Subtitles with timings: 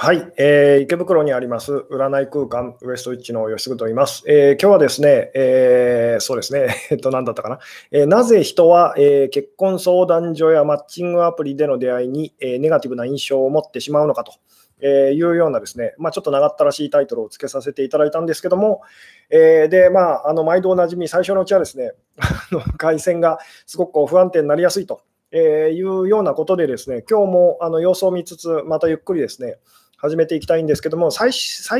[0.00, 4.22] はい、えー、池袋にあります占い空間ウエストウィッチの吉嗣と言います。
[4.28, 7.58] えー、今日はですね、えー、そうですね、 えっと、何だったかな、
[7.90, 14.34] えー、なぜ人は、えー、結婚相談所やマッチングアプリでの出会いに、えー、ネガティブな印象を持ってしまうのかと。
[14.80, 18.82] えー、いうようなですね、まあ、ちょっと長ったらしいタイトルをつけさせていただいたんですけども、
[19.30, 21.94] えー、で、まあ、あの毎度おなじみ、最初のうちはですね、
[22.78, 25.00] 回線がすごくこう不安定になりやすいと、
[25.32, 29.56] え、いうようなことでですね、今日もあの様子を見つつ、またゆっくりですね、
[30.00, 31.32] 始めていきたいんですけども、最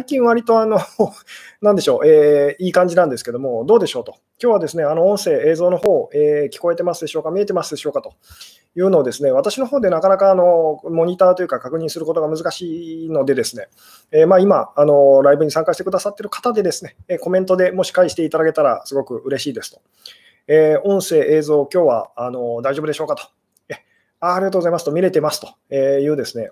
[0.05, 0.79] 近割とあの、
[1.63, 4.17] なんでしょう、えー、いい感じなんですけども、どうでしょうと。
[4.43, 8.15] 今日はですね、あの音声、映像の方、えー、聞こえてますでしょうか、見えてますでしょうかと
[8.75, 13.69] いうのをですね、私の方でなかなかあのモニターというか確認することが難しいのでですね、
[14.11, 19.81] えー、まあ、今あの、ライブに参加してくださっている方でですね、コメントでもし返していただけたらすごく嬉しいですと。
[20.49, 23.29] え音声、映像、今日はあの大丈夫でしょうかと。
[23.69, 23.75] え
[24.19, 26.51] あありがとうございますと、見れてますというですね、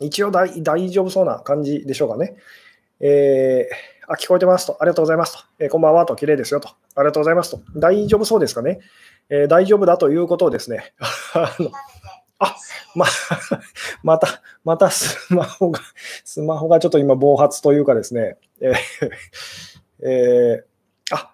[0.00, 2.36] 一応大丈夫そうな感じでしょうかね。
[3.00, 4.76] えー、あ、聞こえてますと。
[4.80, 5.44] ありがとうございますと。
[5.58, 6.16] えー、こんばんはと。
[6.16, 6.68] 綺麗ですよと。
[6.94, 7.60] ありがとうございますと。
[7.76, 8.80] 大丈夫そうですかね。
[9.28, 10.92] えー、大丈夫だということをですね。
[11.34, 11.70] あの
[12.38, 12.56] あ、
[12.94, 13.06] ま、
[14.02, 15.80] また、またスマホが、
[16.24, 18.36] スマホがちょっと今暴発というかですね。
[18.60, 18.76] えー、
[20.04, 21.32] えー、あ、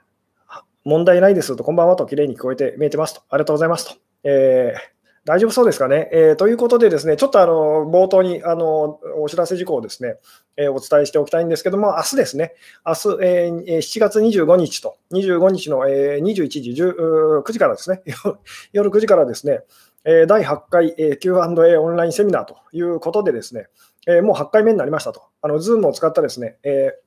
[0.85, 1.65] 問題ないですと。
[1.65, 2.07] こんばんはと。
[2.07, 3.23] 綺麗に聞こえて見えてますと。
[3.29, 3.97] ありがとうございますと。
[4.25, 4.94] えー
[5.27, 6.11] 大丈夫そうですかね？
[6.13, 10.17] えー、ということで、ですねちょっとあの冒頭にあのお知らせ事項をですね、
[10.59, 12.53] えー、お伝えしておきたいんですけども、明日ですね、
[12.87, 18.03] 明日、えー、7月25日と、25日の、えー、21時10 9時からですね、
[18.73, 19.63] 夜9時からですね、
[20.05, 23.69] え第8回、えー Q&A オンラインセミナーということでですね、
[24.07, 27.04] えもう8回目になりましたと、あの Zoom を使ったですね、えー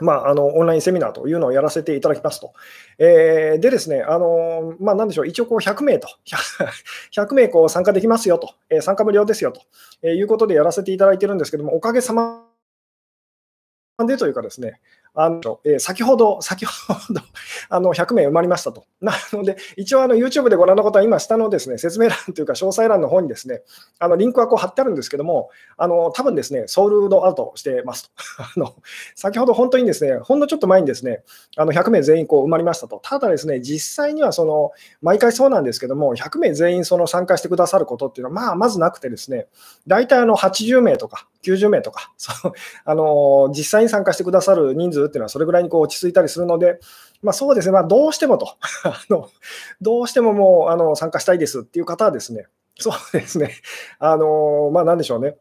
[0.00, 2.52] まあ、あのオンラインセミナーというのをやらせていただきますと。
[2.98, 6.08] えー、でですね、あのまあ、なんでしょう、一応こう100名と、
[7.12, 9.62] 100名こう参加できますよと、えー、参加無料ですよと、
[10.02, 12.44] えー、いうことでやらせていただいてるんですけども、おかげさま
[14.06, 14.80] でというかですね、
[15.20, 17.20] あのえー、先ほど、先ほど
[17.68, 18.84] あの100名埋まりましたと。
[19.00, 23.62] なので、一応あの YouTube でご覧の方は、今、下のですね説明欄というか、詳細欄の方にですね
[23.98, 28.10] あのリンクはこう貼ってあるんですけども、あの多分ですね、ソールドアウトしてますと。
[28.38, 28.76] あの
[29.16, 31.24] 先ほど本当にですね、ほんのちょっと前にですね、
[31.56, 33.00] あの100名全員こう埋まりましたと。
[33.02, 34.70] ただですね、実際にはその
[35.02, 39.48] 毎回そうなんですけども、100名全員その参加してくださることっていうのは、まあ、まずなくてですね、
[39.88, 42.32] 大体あの80名とか90名とか、そ
[42.84, 46.80] あの実際に参加してくださる人数っていうのはそれぐらいにこう落ち着いたりするので、
[47.22, 48.56] まあ、そうですね、まあ、どうしてもと。
[48.84, 49.28] あの、
[49.80, 52.46] どうしてももうあの参加したいですっていう方はですね、
[52.78, 53.50] そうですね、
[53.98, 55.36] あのまあ、なんでしょうね。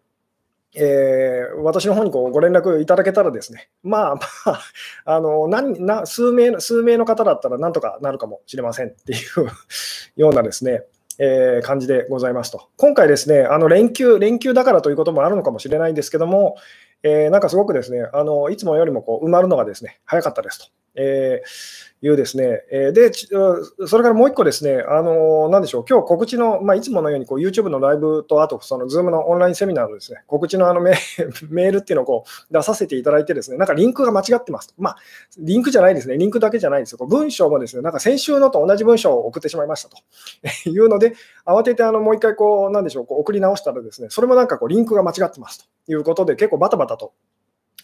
[0.76, 4.62] えー、私の方にこうご連絡いただけたらですね、まあまあ、
[5.06, 9.48] あの何な数名数名の方だったらなんとかなるかもしれませんっていう
[10.22, 10.84] ようなですね、
[11.20, 12.70] えー、感じでございますと。
[12.78, 16.58] 今回ですね、あの連休、連休だからということもあるのかもしれないんですけども、
[17.04, 20.66] えー、なんかすごくですね、あのいつもよりもこう埋まるのがですね、早かったですと。
[20.98, 30.96] えーいうですね、えで、それからもう一個ですね、あのなんでしょう、今日告知の、まあ、いつものようにこう YouTube のライブと、あとその Zoom のオンラインセミナーのですね、告知のあのメ
[31.50, 34.76] メールっていうのをこう出させていただいてですね、なんかリンクが間違ってます。
[34.78, 34.98] まあ、
[35.40, 37.04] リンクじゃないですね、リンクだけじゃないですよ。
[37.08, 39.98] 文章もですね、なんか先週のと同じ文章を送ってしまいましたと
[40.70, 41.14] いうので、
[41.48, 47.14] 慌ててあのもう一回こう、なんでしょう、こう送り直したらですね、それもなんかこうリンクが間違ってますということで、結構バタバタと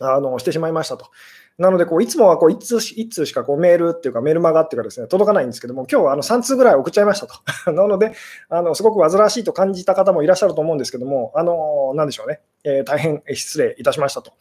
[0.03, 1.07] あのしてしまいましたと。
[1.57, 7.35] なのでこう、いつもはこう1通 ,1 通しかこうメールっていうか、メールマガっていうかですね、届かないんですけども、今日はあの3通ぐらい送っちゃいましたと。
[7.71, 8.13] なので、
[8.49, 14.33] あのすごく煩わしいと感じた方もいらっしゃると思うんですけども、あのなんでしょうね、えー、大変失礼いたしましたと。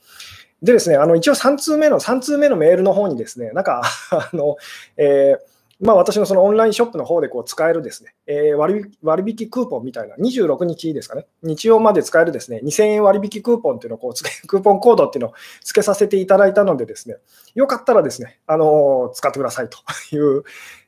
[0.63, 4.57] でですね、あの一応3通目の、3通目のメールの方にですね、なんか、 あの、
[4.97, 17.17] えーまあ、私のそのオンラインショップの方でこう使えるですね、えー、割引クーポンみたいな、26日ですかね、日曜まで使えるですね、2000円割引クーポンっていうのをこうつけ、 クーポンコードっていうのを付けさせていただいたのでですね、
[17.55, 19.79] よかったらですね、あのー、使ってくださいと
[20.15, 20.45] いう、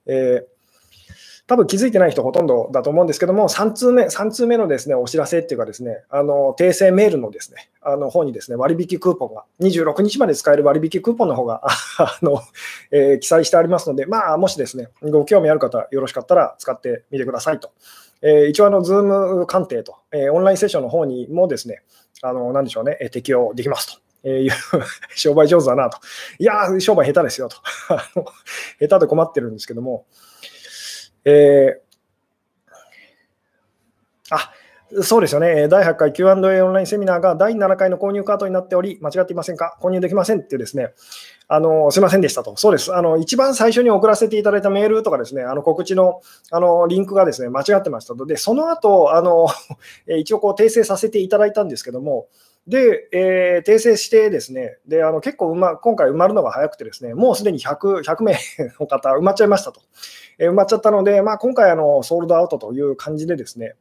[0.06, 0.54] えー
[1.46, 11.61] 多分気づいてない人ほとんどだと思うんですけども、3通目、3通目のですね、お知らせっていうかですね、あの、訂正メールのですね、あの方にですね、割引クーポンが、26日まで使える割引クーポンの方が、
[11.99, 12.41] あの、
[12.91, 17.73] えー、記載してありますので、まあ、もしですね、ご興味ある方、よろしかったら使ってみてくださいと。
[18.23, 21.82] えー、一応、あの、ズーム鑑定と、えー、オンラインセッションの方にもですね、
[22.23, 24.00] あの、なんでしょうね、え適用できますと。
[24.25, 24.50] えー、
[25.14, 25.99] 商売上手だなと。
[26.38, 27.56] いやー、商売下手ですよと。
[28.81, 30.06] 下手で困ってるんですけども、
[31.25, 34.53] えー、あ
[35.03, 39.76] そうですよね、第8回 Q&A オンラインセミナーが第7回の購入カートになっており、間違っていませんか？
[39.81, 40.93] 購入できませんってですね、
[41.49, 42.56] あのすみませんでしたと。
[42.56, 42.94] そうです。
[42.94, 49.49] あの一番最初に送らせていただいたメールとかですね、あの告知のあのリンクがですね、間違ってましたので、その後、あの
[50.06, 52.29] 一応こう訂正させていただいたんですけども、
[52.66, 58.38] で、えー、訂正してですね、であの結構、ま、今回埋まるのが早くてですね、もうすでに 100, 100名
[58.81, 59.82] の方埋まっちゃいましたと。
[60.38, 63.75] えー、埋まっちゃったので、まあ、今回あの、ソールドアウトという感じでですね、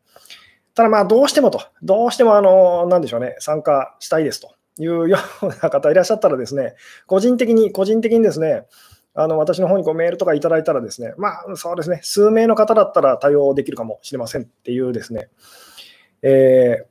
[0.75, 6.75] ただまあどうしてもと、どうしてもあの、なんでしょうね、参加したいですというような方いらっしゃったらですね、
[7.06, 8.65] 個人的に、個人的にですね、
[9.15, 15.29] あの私の方にこメールとかいただいたらですね、まあそうですね、数名の方だったら対応できるかもしれませんっていうですね、
[16.24, 16.86] えー、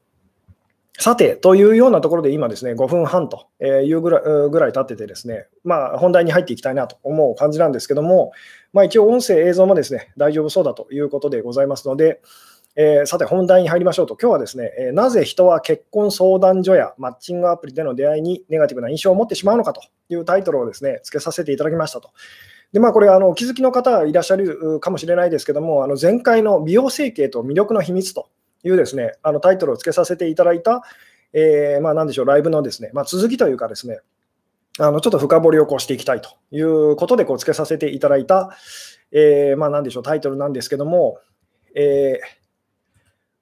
[0.98, 8.32] さて、というようなところで今ですね、5分半というぐらいぐらい経っててですね、まあ本題に入っていきたいなと思う感じなんですけども、
[8.72, 12.20] まあ一応音声、映像もですね、大丈夫そうだということでございますので、
[12.74, 22.10] えー、さて、本題に入りましょうと、今日はですね、え、なぜ人は結婚相談所やマッチングアプリでの出会いにネガティブな印象を持ってしまうのかというタイトルをですね、付けさせていただきましたと。
[22.72, 28.28] で、まあ、これ、あのお気づきの方いらっしゃるかもしれないですけども、あの前回の美容整形と魅力の秘密と
[28.64, 30.82] いうですね、あのタイトルを付けさせていただいた、
[31.32, 34.00] えー、まあ、なんでしょう、ライブのですね、まあ、続きというかですね、
[34.78, 38.56] あのちょっと深掘りをこうしていきたいということでこう付けさせていただいた、
[39.10, 41.18] えー、まあ、なんでしょう、タイトルなんですけども、
[41.74, 42.42] えー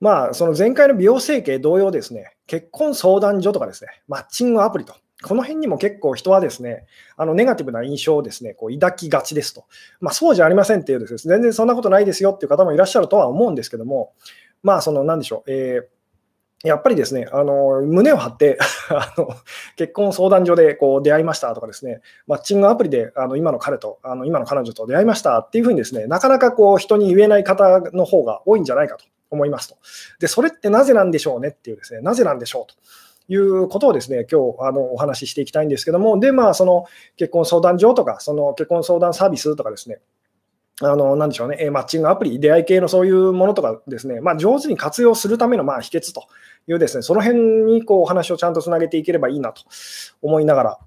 [0.01, 6.87] まあ、その前回の美容整形同様ですね、結婚相談所とかですね、マッチングアプリと、この辺にも結構人はですね、
[7.19, 9.67] あのネガティブな印象をですね、こう抱きがちですと。
[10.01, 14.15] まあ、そうじゃありませんっていうです、ね、全然そんなことないですよっていう方もいらっしゃるとは思うんですけども、
[14.63, 16.01] まあ、その、なんでしょう、えー
[16.63, 18.59] やっぱりですね、あの胸を張って
[18.91, 19.31] あの
[19.77, 29.77] 結婚相談所でこう出会いましたとかですね、マッチングアプリであの今の彼と、あの今の彼女と出会いましたっていうふうにですね、なかなかこう人に言えない方の方が多いんじゃないかと思いますと。
[30.19, 32.75] で、それってなぜなんでしょうねっていうですね、なぜなんでしょうと。
[33.33, 36.85] いうことをですね、今日あのお話ししていきたいんですけども、で、まあ、その
[37.17, 40.01] 結婚相談所とか、その結婚相談サービスとかですね、
[40.83, 46.25] あの、なんでしょうね、マッチングアプリ、出会い系のそういうものとかですね、まあ、上手に活用するためのまあ秘訣と
[46.67, 49.63] いうですね、その辺にこうお話をちゃんとつなげていければいいなと
[50.23, 50.79] 思いながら、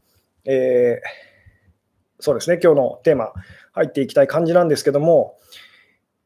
[0.46, 3.34] えー、そうですね、今日のテーマ
[3.74, 5.38] 入っていきたい感じなんですけども、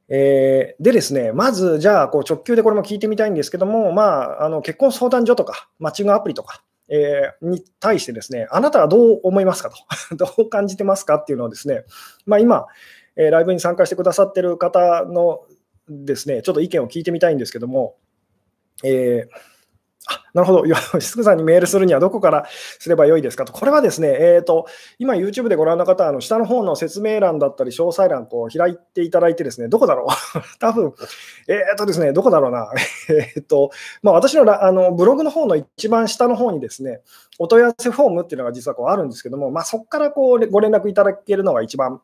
[0.09, 11.83] えー、でですね、まず、じゃあ、こう直球でこれも聞いてみたいんですけども、まあ、あの結婚相談所とか、マッチングアプリとか、えー、に対してですね、あなたはどう思いますかと、 どう感じてますかっていうのをですね、
[12.25, 12.67] まあ、今、
[13.17, 15.41] え、ライブに参加してくださってる方の
[15.89, 17.95] ですね、ちょっと意見を聞いてみたいんですけども、
[18.83, 19.56] えー
[20.09, 22.45] あなるほど、吉嗣 さんにメールするにはどこから
[22.79, 23.43] すればよいですか？
[23.43, 24.65] と、これはですね、えーと、
[24.99, 30.93] 今、YouTube でご覧の方、あの下の方の説明欄だったり、詳細欄こう開いていただいて、ですねどこだろう、 多分
[31.47, 32.71] えっ、ー、とですね、どこだろうな、
[33.09, 33.71] えっ、ー、と
[34.01, 37.01] まあ、私のあのブログの方の一番下の方にですね、
[37.39, 42.01] お問い合わせフォームっていうのが実はこうあるんですけども、まあ、そこからこうご連絡いただけるのが一番、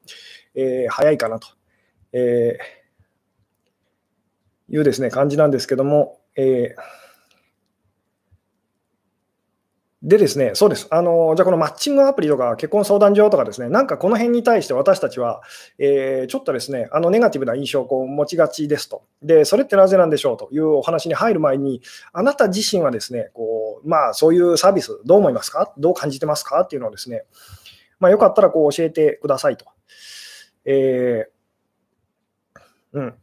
[0.55, 1.47] えー、早いかなと、
[2.11, 2.57] え
[4.69, 6.19] いうですね感じなんですけども。
[6.35, 7.02] えー
[10.05, 10.85] でですね、そうです。
[10.91, 15.41] あの、じゃあこのマッチングアプリとか結婚相談所とかですね、なんかこの辺に対して私たちは、
[15.77, 19.05] えー、ちょっとですね、あのネガティブな印象をこう持ちがちですと。
[19.21, 25.73] で、それってなぜなんでしょうというお話に入る前に、あなた自身はですね、こう、まあそういうサービスどう思いますか？
[25.77, 26.59] どう感じてますか？
[26.63, 27.23] っていうのをですね、
[28.01, 29.67] まあよかったらこう教えてくださいと。
[30.65, 33.13] えー、うん。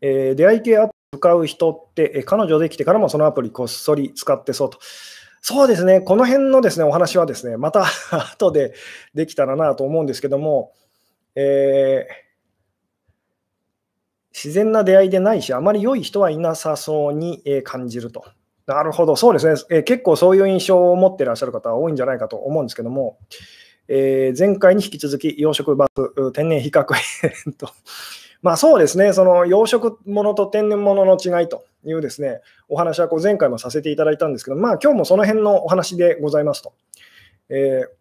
[0.00, 4.80] えー、出会い系アプリ使う人って、彼女できてからもそのアプリこっそり使ってそうと。
[5.40, 7.84] そうですね、この辺のですねお話はですねまた
[8.32, 8.74] 後で
[9.14, 10.72] できたらなと思うんですけども、
[11.34, 12.28] えー、
[14.34, 18.24] 自然な出会いでないし、あまり良い人はいなさそうに感じると。
[18.66, 23.18] なるほど、そうですね、えー、結構そういう印象を持ってらっしゃる方は多いんじゃないかと思うんですけども、
[23.88, 27.70] えー、前回に引き続き、養殖バス天然比較編と。
[28.42, 31.64] まあそうですね、その養殖物と天然物の違いと。
[31.84, 36.72] いうですね、お話はこう前回もさせていただいたんですけど、まあ今日もその辺のお話でございますと。
[37.50, 37.98] えー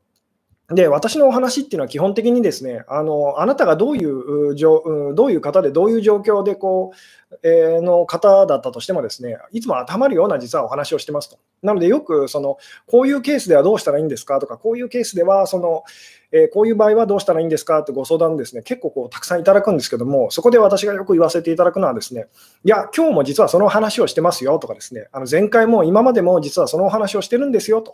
[0.73, 6.91] で、私のお話っていうのは基本的にですね、あのあなたがどういうどういう方で、どういう状況でこ
[7.31, 11.39] う、えー、の方だったとしてもですね、いつも当てはまるような実はお話をしてますと。
[11.61, 15.83] なので、よくそのこういうケースではどうしたらいいんですかとか、こういうケースではその、
[16.31, 22.27] え、こういう場合はどうしたらいいんですかってご相談ですね、結構こうたくさんいただくんですけども、そこで私がよく言わせていただくのはですね、
[22.63, 27.93] いや、今日も実はその話をしてますよとかですね、あの前回も今までも実はそのお話をしてるんですよと。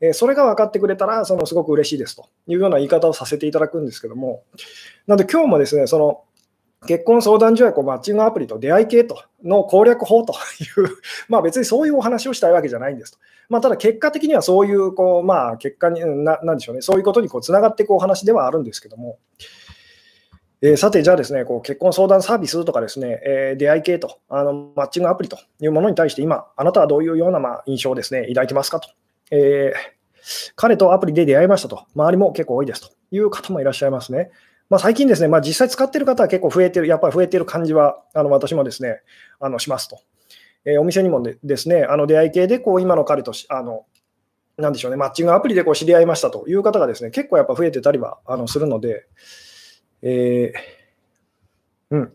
[0.00, 4.42] えそれが分かってくれたら、そのすごく嬉しいですというような言い方をさせていただくんですけども、
[5.06, 6.24] なので今日もですね、その
[6.86, 10.96] 結婚相談所やこうマッチングアプリと出会い系との攻略法という
[11.28, 13.18] まあ別にそういうお話をしたいわけじゃないんですと。
[13.48, 19.18] まあ、ただ結果的にはそういうこう、まあ、結果にな、なんでしょうね、そういうことにこうつながっていくお話ではあるんですけども、
[20.62, 28.88] えー、さて、じゃあですね、こう結婚相談サービスとかですね、えー、出会い系とあの、マッチングアプリというものに対して今、あなたはどういうような、まあ、印象をですね、抱いてますかと。
[29.30, 31.84] えー、彼とアプリで出会いましたと。
[31.94, 34.30] 周りも結構多いですという方もいらっしゃいますね。
[34.74, 39.02] まあ、最近ですね、まあ、実際使ってる方は結構増えてる、やっぱり増えてる感じは、あの私もですね、
[39.38, 40.00] あのしますと。
[40.64, 43.86] えー、お店にもでですね、あの出会い系でこう今の彼とあの、
[44.56, 49.06] なんでしょうね、マッチングアプリでこう知り合いましたという方がですね、結構やっぱ増えてたりはあのするので、
[50.02, 52.12] えー、うん。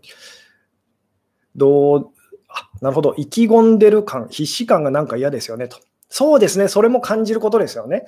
[1.56, 2.10] どう、
[2.50, 5.78] あなるほど、意気込んでる感、必死感がなんか嫌ですよねと。
[6.10, 8.06] そうですね、それも感じることですよね。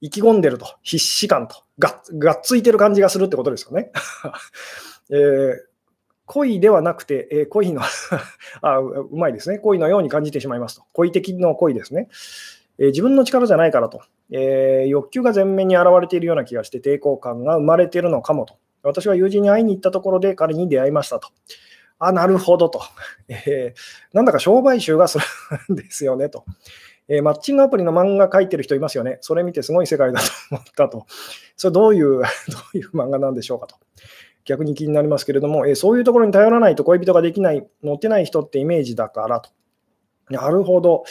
[0.00, 3.92] 意気込んでると、必死感と、ががっついてる感じがするってことですよね。
[5.10, 5.56] えー、
[6.26, 7.82] 恋ではなくて、えー、恋の
[8.62, 9.58] あ、うまいですね。
[9.58, 10.84] 恋のように感じてしまいますと。
[10.92, 12.08] 恋的の恋ですね。
[12.78, 18.56] えー、自分の力じゃないからと、えー、欲求が前面に現れているような気がして、抵抗感が生まれているのかもと。
[18.82, 21.28] 私は友人に会いに行ったところで彼に出会いましたと。
[21.98, 22.82] あ、なるほどと。
[23.28, 25.18] えー、なんだか商売集がす
[25.68, 26.44] るんですよねと。
[27.08, 29.18] えー、マッチングアプリの漫画描いてる人いますよね。
[29.20, 31.06] それ見てすごい世界だと思ったと。
[31.56, 32.22] それどういう、 ど
[32.74, 33.76] ういう漫画なんでしょうかと。
[34.44, 39.50] 逆に気になりますけれども、えー、そういうところに頼らないと恋人ができない、乗ってない人ってイメージだからと。
[40.30, 41.04] なるほど、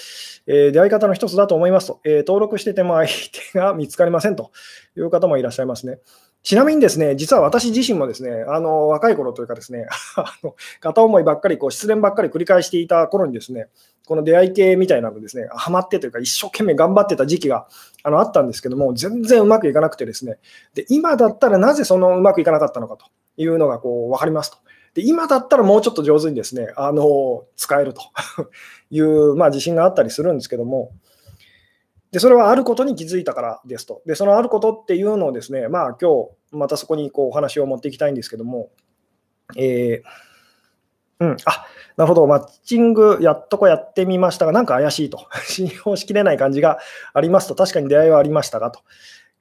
[0.48, 4.52] えー、出会い方の一つだと思いますと、えー、登録してても相手が見つかりませんと
[4.98, 6.00] いう方もいらっしゃいますね。
[6.44, 13.70] ちなみにですね、実は私自身もですね、あの若い頃というかですね、 あの片思いばっかり、こう失恋ばっかり繰り返していた頃にですね、
[14.06, 17.68] この出会い系みたいなのですね、ハマってというか、一生懸命頑張ってた時期が
[18.04, 20.38] あのあったんですけども、全然うまくいかなくてですね、
[20.74, 23.06] で今だったらなぜそのうまくいかなかったのかと
[23.38, 24.58] いうのがこう分かりますと。
[24.96, 28.02] で今だったらもうちょっと上手にですね、あの使えると
[28.92, 30.92] いう、まあ、自信があったりするんですけども、
[32.14, 34.04] でそれはあることに気づいたからですと。
[34.06, 38.70] で、そのあることっていうのをですね、まあ今日またそこにこうお話を持っていきたいんですけども、
[39.58, 41.66] えー、うん、あ
[41.98, 46.78] なるほど、マッチングやっとこやってみましたが、なんか怪しいと、 信用しきれない感じが
[47.16, 48.82] ありますと、確かに出会いはありましたがと。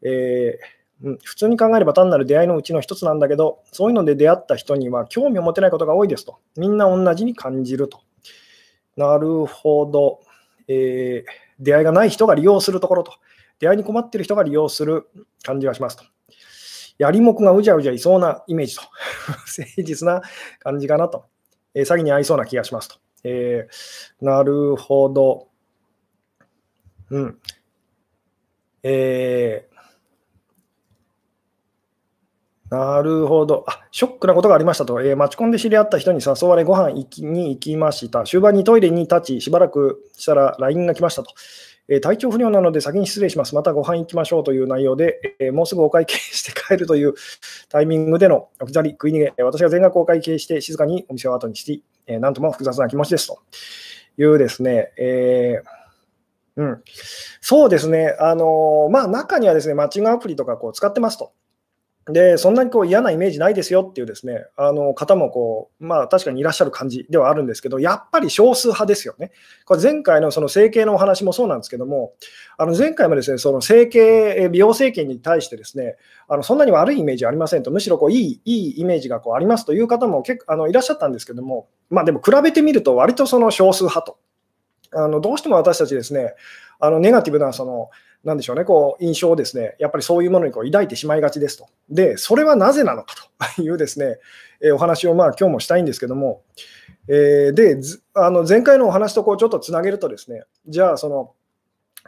[0.01, 6.39] えー、普通に考えれば単なる出会いのうちの一つなんだけど、そういうので出会った人には興味を持てないことが多いですと。
[6.57, 8.01] みんな同じに感じると。
[8.97, 10.21] なるほど。
[10.69, 13.15] えー出会いがない人が利用するところと、
[13.59, 15.09] 出会いに困っている人が利用する
[15.43, 16.05] 感じがしますと。
[16.99, 18.83] やりもくがうじゃうじゃいそうなイメージと、
[19.59, 20.23] 誠実な
[20.59, 21.25] 感じかなと、
[21.75, 22.97] えー、詐欺に合いそうな気がしますと。
[23.25, 25.49] えー、なるほど。
[27.11, 27.39] うん。
[28.83, 29.69] え
[32.73, 33.67] なるほど。
[33.69, 35.03] あ、ショックなことがありましたと。
[35.03, 38.25] えー、待ち込んで知り合った人に誘われご飯行きに行きました。
[38.25, 41.35] 終盤にトイレに立ち、しばらくしたら LINE が来ましたと。
[41.89, 43.55] えー、体調不良なので先に失礼します。
[43.55, 47.13] またご飯行きましょうという内容で、えー、もうすぐお会計して帰るという
[47.69, 53.39] タイミングでの置き去り、食い逃げ、私が全額お会計して静かにお店を後にし、えー、なんとも複雑な気持ちですと
[54.17, 56.83] いうですね、えーうん、
[57.43, 61.33] そうですね、あのまあ、中にはですねマッチングアプリとかこう使ってますと。
[62.11, 69.31] で、そんなにこう嫌なイメージないですよっていうですね、あの方もこう、まあ確かにいらっしゃる感じではあるんですけど、やっぱり少数派ですよね。
[69.67, 72.15] これ前回のその整形のお話もそうなんですけども、
[72.59, 84.19] あの前回もですね、その整形、美容整形に対してですね、あのそんなに悪いイメージありませんと、むしろこういいいいイメージがこうありますという方も結構あのいらっしゃったんですけども、まあでも比べてみると割とその少数派と。
[84.95, 86.35] あのどうしても私たちですね、
[86.81, 87.91] あのネガティブなその
[88.25, 91.67] なんでしょうね、こう印象をですね、やっぱりそういうものにこう抱いてしまいがちですと。
[91.91, 93.15] で、それはなぜなのか
[93.57, 94.19] と いうですね、
[94.61, 96.43] えお話をまあ今日もしたいんですけども、
[97.09, 97.79] えー、で、
[98.15, 101.33] あの前回のお話とこうちょっとつなげるとですね、じゃあその、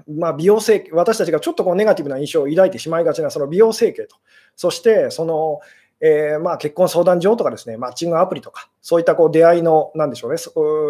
[0.08, 4.16] まあ、美容整形、私たちがちょっとこうネガティブな印象を抱いてしまいがちなその美容整形と、
[4.56, 5.60] そしてその、
[6.06, 10.36] えー、まあ結婚相談所とかですね、マッチングアプリとか、そういったこう出会いの、なんでしょうね、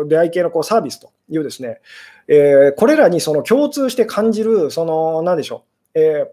[0.09, 1.81] 出会い系のこうサービスというですね、
[2.27, 5.63] えー、これらにその共通して感じる、その、なんでしょ
[5.95, 6.33] う、え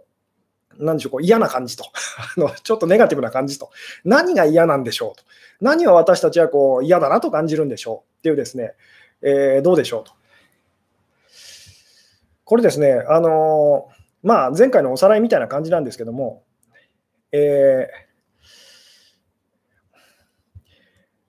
[0.80, 1.84] ー、なでしょう、こう嫌な感じと
[2.36, 3.70] あの、ちょっとネガティブな感じと、
[4.04, 5.24] 何が嫌なんでしょうと、
[5.60, 8.74] 何を私たちはこう嫌だなと感じるんでしょうっていうですね、
[9.22, 10.14] えー、どうでしょうと。
[12.46, 13.90] これですね、あの
[14.24, 16.42] まあ、前回のおさらいみたいな感じなんですけども、
[17.32, 18.11] えー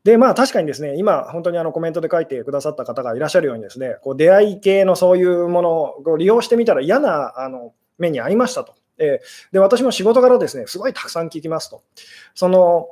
[0.04, 5.70] で、まあ確かにですね、今、本当にあのコメントで書いてくださった方がいらっしゃるようにですね、こう出会い系のそういうもの
[6.12, 8.74] を利用してみたら嫌なあの目に遭いましたと。
[8.98, 9.20] え
[9.52, 11.82] で、私も仕事柄ですね、すごいたくさん聞きますと。
[12.34, 12.90] その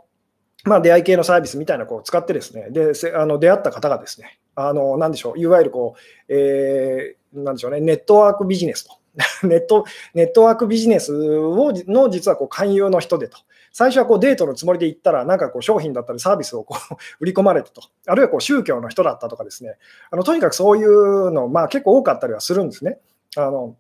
[0.65, 9.01] まあ、出会い系のサービスみたいなこう使ってですね、であの出会った方がですね、あのなんでしょう、いわゆるこう、えー、なんでしょうね、ネットワークビジネスと。
[9.47, 13.39] ネットネットワークビジネスをの実はこう勧誘の人でと。
[13.73, 19.77] 最初はこうデートのつもりで行ったら、なんかこう商品だったりサービスをこう 売り込まれたと、あるいはこう宗教の人だったとかですね、
[20.11, 22.99] あのとにかくそういうの、まあ、結構多かったりはするんですね。
[23.37, 23.77] あの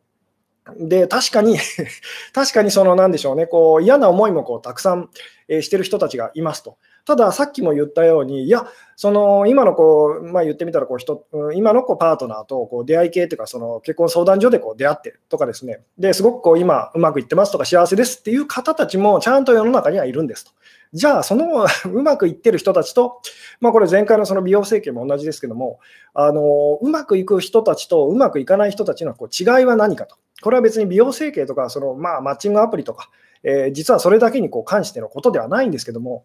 [0.77, 1.59] で、確かに
[2.33, 5.11] 確かにその、なんでしょうね、こう嫌な思いもこうたくさん、
[5.49, 6.77] えしてる人たちがいますと。
[7.05, 8.67] ただ、さっきも言ったように、いや、
[8.97, 20.53] その今のこう、まあ、言ってみたらこう人、今のこうパートナーとこう出会い系というか、その結婚相談所でこう出会ってとかですね、ですごくこう今、うまくいってますとか、幸せですっていう方たちもちゃんと世の中にはいるんですと。
[20.93, 23.21] じゃあ、その うまくいってる人たちと、
[23.61, 25.79] まあ、これ、前回のその美容整形も同じですけども、
[26.13, 30.17] あのうまくいく人たちとうまくいかない人たちのこう違いは何かと。
[30.43, 33.09] これは別に美容整形とか、そのまあマッチングアプリとか、
[33.43, 36.25] えー、実はそれだけにこう関してのことではないんですけども、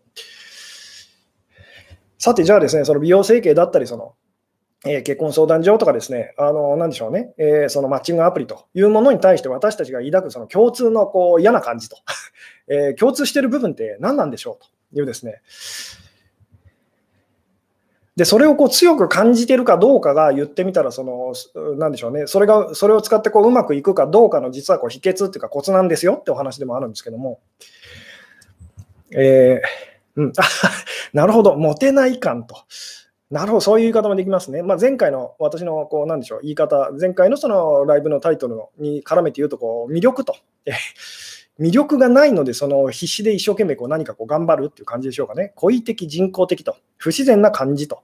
[2.25, 4.15] さて、じゃあですね、その美容整形だったり、その
[4.87, 11.97] えー、結婚相談所とかですね、あのなんでしょうね、えー、そのマッチングアプリというものに対して私たちが抱くその共通のこう嫌な感じと、
[12.67, 15.43] えー、共通している部分って何なんでしょうというですね、
[18.15, 21.33] で、それをこう強く感じてるかどうかが言ってみたら、その、
[21.77, 27.39] なんでしょうね、それが、それを使ってこううまくいくかどうかの実はこう秘訣っていうかコツなんですよってお話でもあるんですけども、
[29.11, 30.33] えー、うん、
[31.13, 32.55] なるほど、モテない感と。
[33.31, 34.61] なるほど、そういう言い方もできますね。
[34.61, 40.35] まあ、前回の私のこうなんでしょう言い方、前回のそのライブのタイトルに絡めて言うとこう、魅力と。
[41.59, 45.53] 魅力がないので、その必死で一生懸命こう何かこう頑張るっていう感じでしょうかね。
[45.55, 48.03] 故意的、人工的と、不自然な感じと、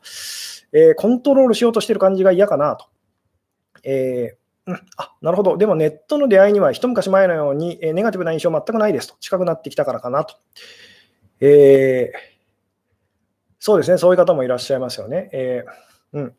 [0.72, 2.86] えー、コントロールしようとしてる感じが嫌かなと。
[3.84, 10.36] えー、うん、あなるほど、でもネットの出会いには一昔前のように、えネガティブな印象全くないですと、近くなってきたからかなと。
[11.42, 12.18] えー、
[13.60, 15.30] そうですね、そういう方もいらっしゃいますよね。
[15.34, 16.36] えーうん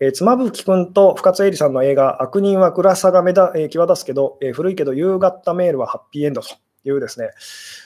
[0.00, 6.48] えー、妻夫木君と深津絵里さんの映画、悪人は暗さが目だ、えー、際立つけど、えー、古いけど夕方メールはハッピーエンドと
[6.84, 7.30] いうですね、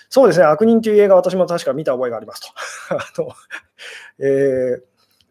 [0.09, 2.49] そうですね、悪人という映画、私も確か見た覚えがありますと。
[2.95, 3.33] あの
[4.19, 4.83] えー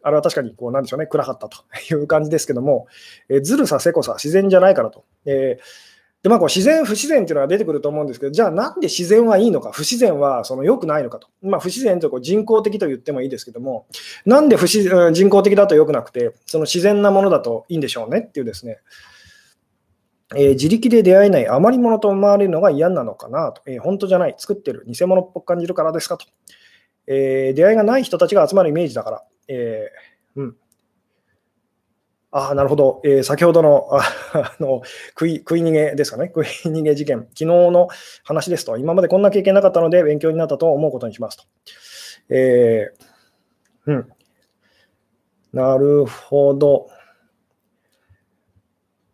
[0.04, 2.88] あれは確かにこうなんでしょうね、暗かったという感じですけども、
[3.28, 5.04] えー、ずるさ、せこさ、自然じゃないからと。
[5.26, 5.91] えー
[6.22, 11.28] で、まあ、こう自然、不自然っていうのが出てくると思うんですけど、じゃあなんで自然はいいのか、不自然はその良くないのかと。
[11.42, 13.86] まあ、不自然とこう人工的と言ってもいいですけども、
[14.24, 18.78] なんで不自人工的だと良くなくて、その自然なものだといいんでしょうねっていうですね、
[20.36, 26.26] えー、自力で出会えない余り物と思われるのが嫌なのかなと、えー、本当じゃない、作ってる、偽物っぽく感じるからですかと、
[27.06, 30.56] えー、出会いがない人たちが集まるイメージだから、えーうん、
[32.34, 33.02] あ、なるほど。
[33.04, 36.32] えー、先ほどの あの食い食い逃げですかね。
[36.34, 37.20] 食い逃げ事件。
[37.28, 37.88] 昨日の
[38.24, 38.78] 話ですと。
[38.78, 41.44] 今までこんな経験なかったので勉強になったと思うことにしますと。
[42.30, 44.08] えー、うん。
[45.52, 46.88] なるほど。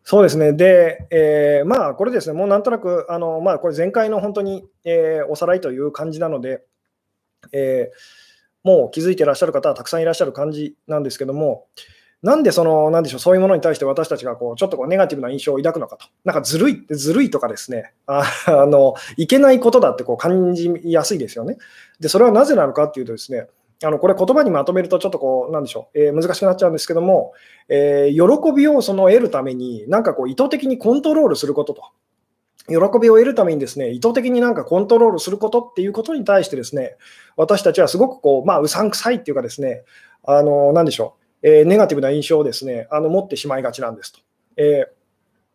[0.05, 0.53] そうですね。
[0.53, 6.65] で、えー、まあ、これですね、もうなんとなく、あのまあ、これ前回の本当に、えー、おさらいという感じなので、
[7.53, 11.67] えー、もう気づいていらっしゃる方はたくさんいらっしゃる感じなんですけども、
[12.23, 16.07] なんでその、なんでしょう、そういうものに対して私たちがこうちょっとこうネガティブな印象を抱くのかと。
[16.25, 21.59] なんかずるい、ずるいとかですね、あ あの、いけないことだってこう感じやすいですよね。
[22.01, 23.47] で、それはなぜなのかっていうとですね、
[23.85, 27.33] あのこれ言葉にまとめるとちょっとこう、なんでしょう、えー、難しくなっちゃうんですけども、
[27.69, 31.83] えー、喜びをその得るために、なんかこう意図的にコントロールすることと。
[32.69, 36.97] 喜びを得るためにですね、意図的になんかコントロールすることっていうことに対してですね、
[37.37, 39.85] 私たちはすごくこう、まあ、うさんくさいっていうかですね、
[40.23, 44.21] あの、なんでしょう、えー、ネガティブな印象をですね、あの持ってしまいがちなんですと。
[44.57, 44.87] え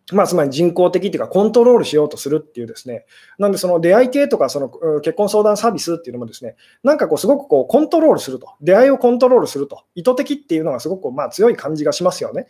[0.10, 3.06] ー、まあ、つまり人工的というか、コントロールしようとするっていうですね、
[3.38, 4.69] なんでその出会い系とか、その
[5.02, 12.48] 結婚相談サービスっていうのもですね、なんかこう、すごくこうコントロールすると、出会いをコントロールすると、意図的っていうのがすごくまあ強い感じがしますよね。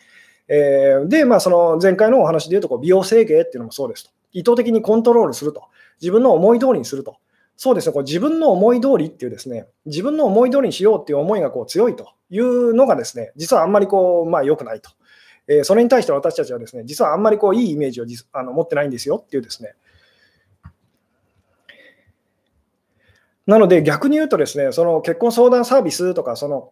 [0.47, 4.11] えー、で、まあ、その前回のお話で言うとこう、美容整形っていうのもそうですと。
[4.33, 5.63] 意図的にコントロールすると。
[6.01, 7.17] 自分の思い通りにすると。
[7.55, 14.89] そうですね、こう自分の思い通りっていうですね、自分の思い通りにしようっていう思いがこう強いというのがですね、実はあんまりこう、まあ良くないと。
[15.47, 19.75] えー、それに対して私たちはですね、実はあんまりこういいイメージをあの持ってないんですよっていうですね。
[23.45, 26.71] なので逆に言うとですね、その結婚相談サービスとか、その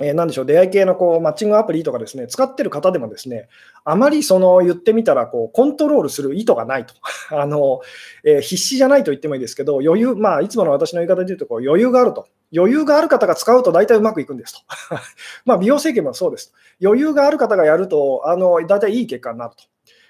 [0.00, 3.48] えー、でしょう、出会い系のこうマッチングアプリとかですね、使ってる方でもですね、
[3.84, 6.94] あまりその言ってみたらこうコントロールする意図がないと。
[7.30, 7.80] あの、
[8.24, 12.26] えー、必死じゃないと言ってもいいですけど、余裕、まあ、いつもの私の言い方で言うとこう余裕があると。
[12.54, 14.60] 余裕がある方が使うと大体うまくいくんですと。
[15.44, 16.52] まあ、美容整形もそうです
[16.82, 19.64] 余裕がある方がやると、あの、大体いい結果になると。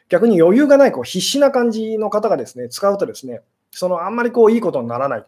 [0.08, 5.24] 逆に余裕がないこう必死な感じの方がですね、使うとですね、そのあんまりこういいことにならない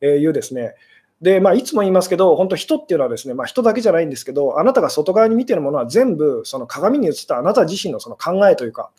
[0.00, 0.74] というですね、
[1.20, 8.90] で、まあ、いつも言いますけど、本当、人っていうのはですね、まあ、人だけじゃないんですけど、あなたが外側に見てるものは全部、その鏡に映ったあなた自身のその考えというか、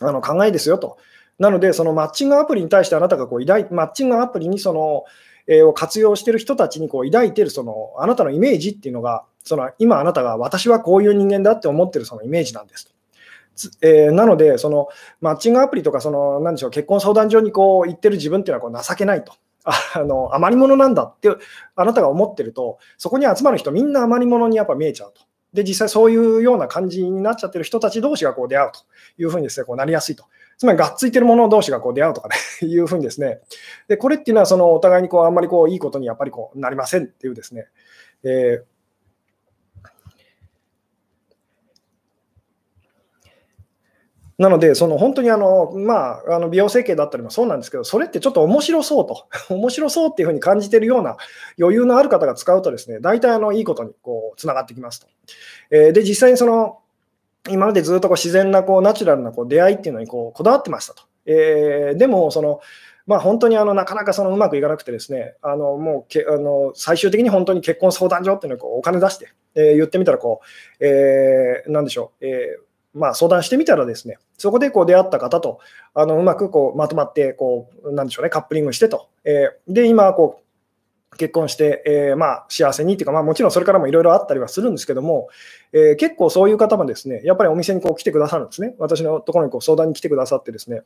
[0.00, 0.96] あの考えですよと。
[1.38, 5.04] なので、そのマッチングアプリに対してあなたがこう抱いマッチングアプリにその、
[5.64, 12.92] を活用している人たちにこう抱いているそのあなたのイメージっていうのが、その今あなたが私はこういう人間だって思ってるそのイメージなんですと。
[13.82, 14.88] えー、なので、その
[15.20, 19.34] マッチングアプリとかその、なんでしょう、結婚相談所にこう行ってる自分っていうのはこう情けないと。
[19.64, 21.28] あの余り物なんだって
[21.76, 25.22] あなたが思ってると、そこに集まる人、みんな余り物にやっぱ見えちゃうと。
[25.52, 28.80] で、実際そういうような感じになっちゃってる人たち同士がこう出会うと
[29.22, 30.24] いうふうにですね、こうなりやすいと。
[30.58, 32.36] つまり、がっついてる者同士がこう出会うとかね、
[32.66, 33.40] いうふうにですね、
[33.88, 37.66] で、これっていうのは、そのお互いにこうあんまりこういいことにやっぱりこうなりませんっていうですね、
[38.24, 38.72] えー
[44.42, 51.16] なので、その本当にあの、まあ、あの美容整形だったりもそうなんですけど、それってちょっと面白そうと、 面白そうっていうふうに感じているような
[51.60, 55.06] 余裕のある方が使うとですね、大体あのいいことにこうつながってきますと。
[55.70, 56.80] えー、で、実際にその、
[57.50, 61.02] 今までずっとこう自然なこうナチュラルなこう出会いっていうのにこうこだわってましたと。
[61.26, 62.60] えー、でも、その、
[63.06, 70.40] まあ、本当にあのなかなかそのうまくいかなくてですね、あのもうけあの最終的に本当に結婚相談所っていうのをこうお金出して、えー、言ってみたらこ
[70.80, 75.60] う、えー、でしょう、えーまあ、相談してみたらですね、そこでこう出会った方と
[75.94, 79.08] あのうまくこうまとまってこう、なんでしょうね、カップリングしてと。
[79.24, 80.42] えー、で、今こう、
[81.18, 85.28] 結婚して、えー、まあ幸せにっていうか、まあ、もちろんそれからもいろいろあったりはするんですけども、
[85.72, 88.74] えー、結構そういう方もですね、やっぱりお店にこう来てくださるんですね。
[88.78, 90.82] 私のところにこう相談に来てくださってですね。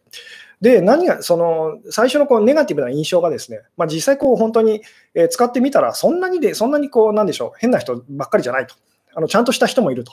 [0.61, 4.83] で、何が、その、最初のこうネガティブな印象がですね、まあ、実際こう本当に
[5.31, 8.75] 使ってみたら、そんなにで、そんなにこう、なんでしょう、変な人ばっかりじゃないと。
[9.15, 10.13] あのちゃんとした人もいると。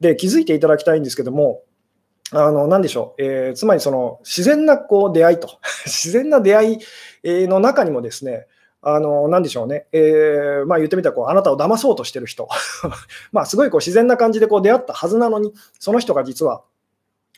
[0.00, 1.62] で、気づいていただきたいんですけども、
[2.32, 6.78] あの、なんでしょう、えー、つまりその自然なこう出会いと、 自然な出会い
[7.48, 8.46] の中にもですね、
[8.88, 12.48] あの、なでしょうね、えー、まあ言ってみたらこう、あなたを騙そうとしてる人、
[13.32, 16.62] まあすごいこう自然な感じでこう出会ったはずなのに、その人が実は、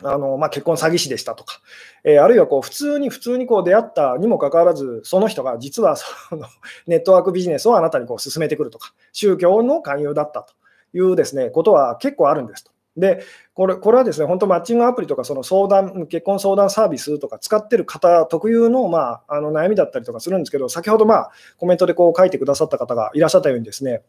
[0.02, 1.60] あのまあ、結婚詐欺師でしたとか、
[2.04, 6.46] えー、あるいはこう普通に普通にこう出会ったにもかかわらず、その人が実はその
[6.86, 10.52] ネットワークビジネスをあなたにこう進めてくるとか、宗教の勧誘だったと
[10.92, 12.72] いうですねことは結構あるんですと。
[12.98, 13.22] で、
[13.54, 24.02] これこれはですね、本当、マッチングアプリとか、その相談、結婚相談サービスとか使ってる方特有の,、まあ、あの悩みだったりとかするんですけど、先ほど、まあ、コメントでこう書いてくださった方がいらっしゃったようにですね、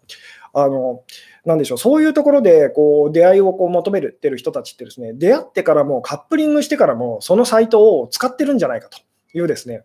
[0.53, 1.03] あの
[1.45, 8.99] なんでしょう、そういうところでこう出会いをこう求めてる人たちってですね、出会ってからもカップリングしてからも、そのサイトを使ってるんじゃないかと
[9.37, 9.83] いうですね、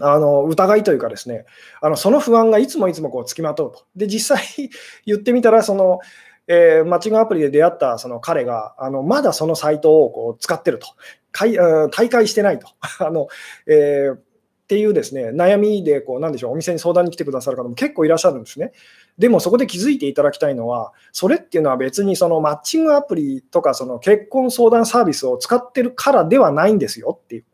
[0.00, 1.44] あの疑いというかですね、
[1.80, 3.86] あのその不安がいつもいつもこうつきまとうと。
[3.96, 4.70] で、実際
[5.06, 6.00] 言ってみたら、その、
[6.48, 10.88] えー、マッチングアプリで出会ったその彼が、あのまだそのサイトをこう使ってると、
[11.32, 12.68] 大会してないと。
[12.98, 13.28] あの
[13.66, 18.72] えーっていうですね悩みでこうなんでしょうお店に相談に来てくださる方も結構いらっしゃるんですね。
[19.16, 27.44] でもそこで気づいていただきたいのは、それっていうのは別にそのマッチングアプリとかその結婚相談サービスを使ってるからではないんですよっていう。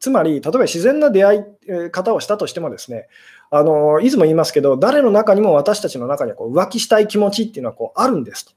[0.00, 3.06] つまり、例えば自然な出会い方をしたとしてもですね、
[3.54, 8.52] あのいつも言いますけど、誰の中にも私たちの中にはこう浮気したい気持ちっていうのはこうあるんですと。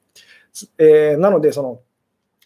[0.78, 1.82] えー、なので、その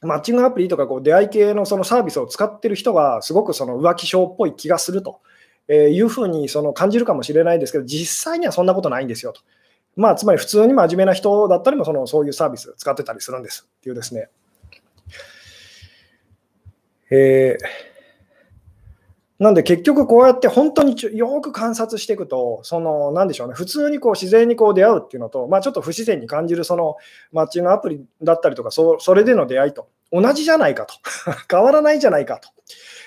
[0.02, 5.22] マッチングアプリとかこう出会い系のそのサービスを使ってる人がすごくその浮気症っぽい気がすると
[5.72, 9.42] いうふうにその感じるかもしれないですけど、実際にはそんなことないんですよと。
[9.96, 14.30] まあ、つまり普通に真面目な人だったりもそのそういうサービス使ってたりするんですっていうですね。
[17.12, 17.89] えー
[19.40, 26.98] なんで結局こうやって本当によく観察していくと、その、なんでしょうね、普通にこう自然にこう出会うっていうのと、まあちょっと不自然に感じるその
[27.32, 30.96] マッチングアプリだったりとか、そそれでの出会いと同じじゃないかと。
[31.50, 32.50] 変わらないじゃないかと。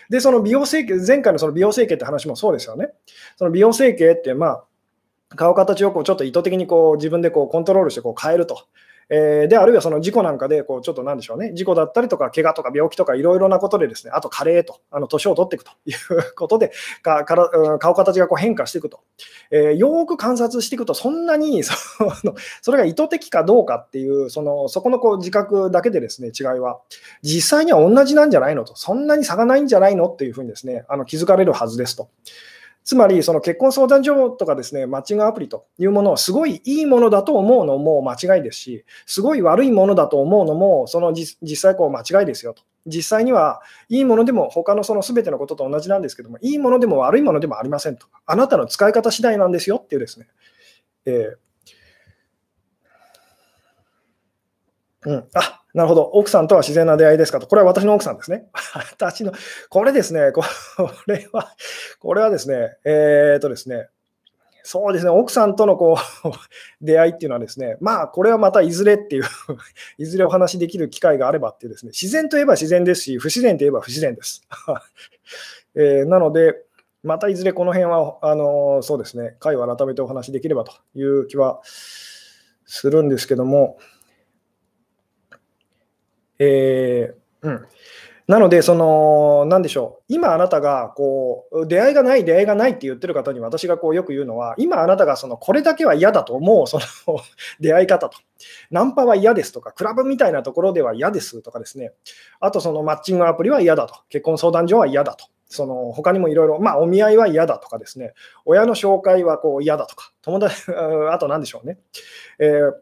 [0.09, 2.93] で、その美容整形、前回のその美容整形って話もそうですよね。
[3.37, 8.65] その美容整形って、まあ、顔形をこうちょっと意図的にこう自分でこうコントロールしてこう変えると。
[9.09, 19.01] えー、で、あるいはその事故なんかで、こう、ちょっとなんでしょうね、事故だったりとか、怪我とか病気とか、いろいろなことでですね、あと加齢と、あの、年を取っていくという ことで、かから顔形がこう変化していくと。
[19.51, 21.75] えー、よーく観察していくと、そんなに そ
[22.25, 26.81] の、それが意図的かどうかっていう、その、そこのこう自覚だけでですね、違いは、
[27.23, 32.09] 実際には同じなんじゃないのと、そんなに差がないんじゃないのっていうふうにですね、あの気づかれるはずですと。
[32.85, 42.63] つまり、その結婚相談所とかですね、マッチングアプリというものをすごいいいものだと思うのも間違いですし、すごい悪いものだと思うのも、その実際こう間違いですよと。
[42.87, 48.07] 実際にはいいものでも他のその全てのことと同じなんですけども、いいものでも悪いものでもありませんと。
[48.27, 50.27] あなたの使い方次第なんですよっていうですね、
[51.07, 51.37] えー、
[55.05, 56.03] うん、あなるほど。
[56.03, 57.47] 奥さんとは自然な出会いですかと。
[57.47, 58.47] これは私の奥さんですね。
[58.75, 59.33] 私の、
[59.71, 60.43] これですね、こ
[61.07, 61.55] れは、
[61.99, 63.89] これはですね、えー、っとですね、
[64.65, 66.31] そうですね、奥さんとのこう
[66.85, 69.25] 出会いっていうのはですね、まあ、これはまたいずれっていう
[69.99, 74.43] いずれお話しできる機会があればっていうですね、自然といえば自然ですし、不自然といえば不自然です。
[75.75, 76.63] えー、なので、
[77.03, 83.79] またいずれこの辺は、あのそうですね、回を改めてお話しできればという気はするんですけども、
[86.39, 87.67] えー、うん。
[88.29, 97.19] なので、その、なんでしょう、今あなたが、こう、出会いがない、出会いがないって言ってる方に私がこうよく言うのは、今あなたがその、これだけは嫌だと思う、その
[97.61, 98.19] 出会い方と。
[98.71, 101.93] ナンパは嫌ですとか、クラブみたいなところでは嫌ですとかですね、
[102.39, 105.27] あとそのマッチングアプリは嫌だと、結婚相談所は嫌だと。
[105.53, 108.15] その他にもいろいろ、まあ、お見合いは嫌だとかですね、
[108.47, 110.73] 親の紹介はこう嫌だとか、友達、
[111.11, 111.79] あと何でしょうね、
[112.39, 112.73] えー、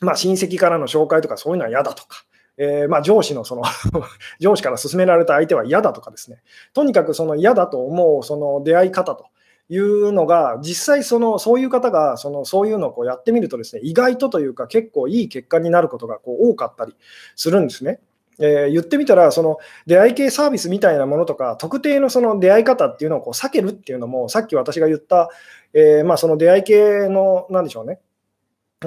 [0.00, 2.24] まあ、親戚からの紹介とかそういうのは嫌だとか、
[2.58, 3.62] えー、まあ、上司のその
[4.40, 6.38] 上司から勧められた相手は嫌だとかですね、
[6.72, 9.26] とにかくその嫌だと思うその出会い方と
[9.68, 16.94] いうのが、実際その、そういう方がそのそういうのをこうやってみるとですね、意外とというか結構いい結果になることがこう多かったり
[17.34, 18.00] するんですね。
[18.38, 25.30] えー、言ってみたら、その出会い系サービスみたいなものとか、特定のその出会い方っていうのをこう避けるっていうのも、さっき私が言った、
[25.72, 28.00] えー、まあ、その出会い系の、なんでしょうね、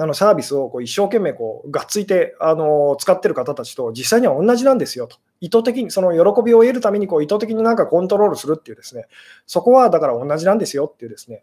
[0.00, 5.18] あのサービスをこう一生懸命こうがっついてあの使ってる方たちと実際には同じなんですよと。
[5.40, 9.06] 意図的に、その喜びを得るためにこう意図的になんかコントロールするっていうですね、
[9.46, 11.42] そこはだから同じなんですよっていうですね。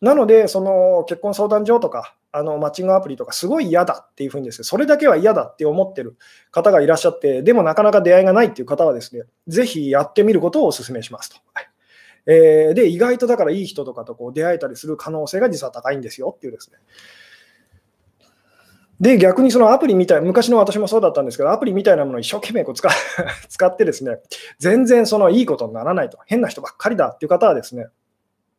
[0.00, 6.16] なので、その結婚相談所とか、あのマッチングアプリとか、すごい嫌だっていうふうにですね、それだけは嫌だって思ってる
[6.50, 11.36] 方がいらっしゃって、でもなかなか出会いがないっていう方はですね、ぜひやってみることをお勧めしますと。
[12.26, 16.78] えー、で、意外とだからいい人とかとこう出会えたりする可能性が実は高いんですよっていうですね。
[19.00, 22.88] で、逆にそのアプリみたい、昔の私もそうだったんですけど、アプリみたいなものを一生懸命こう使
[23.48, 24.18] 使ってですね、
[24.58, 27.86] 全然そのいいことにならないと、変な人ばっかりだっていう方はですね、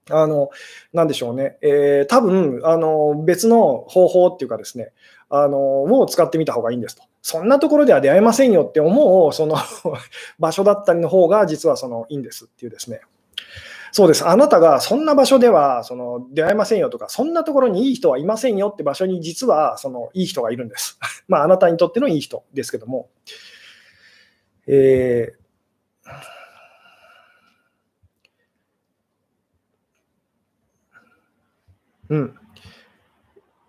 [0.10, 0.49] あの、
[0.93, 4.91] なんでしょうね、えー、多分あの別の方法っていうかですね、
[5.30, 7.04] あのを使ってみた方がいいんですと。
[7.21, 9.56] そんなところでは出会えませんよって思うその
[10.39, 13.01] 場所だったりの方が実はそのいいんですっていうですね。
[13.91, 14.27] そうです。
[14.27, 20.97] あなたがそんな場所ではその出会えませんよとか、そんなところにいい人はいませんよって場所に実はそのいい人がいるんです。
[21.27, 23.10] まあ、あなたにとってのいい人ですけども。
[24.67, 25.41] えー
[32.12, 32.36] うん。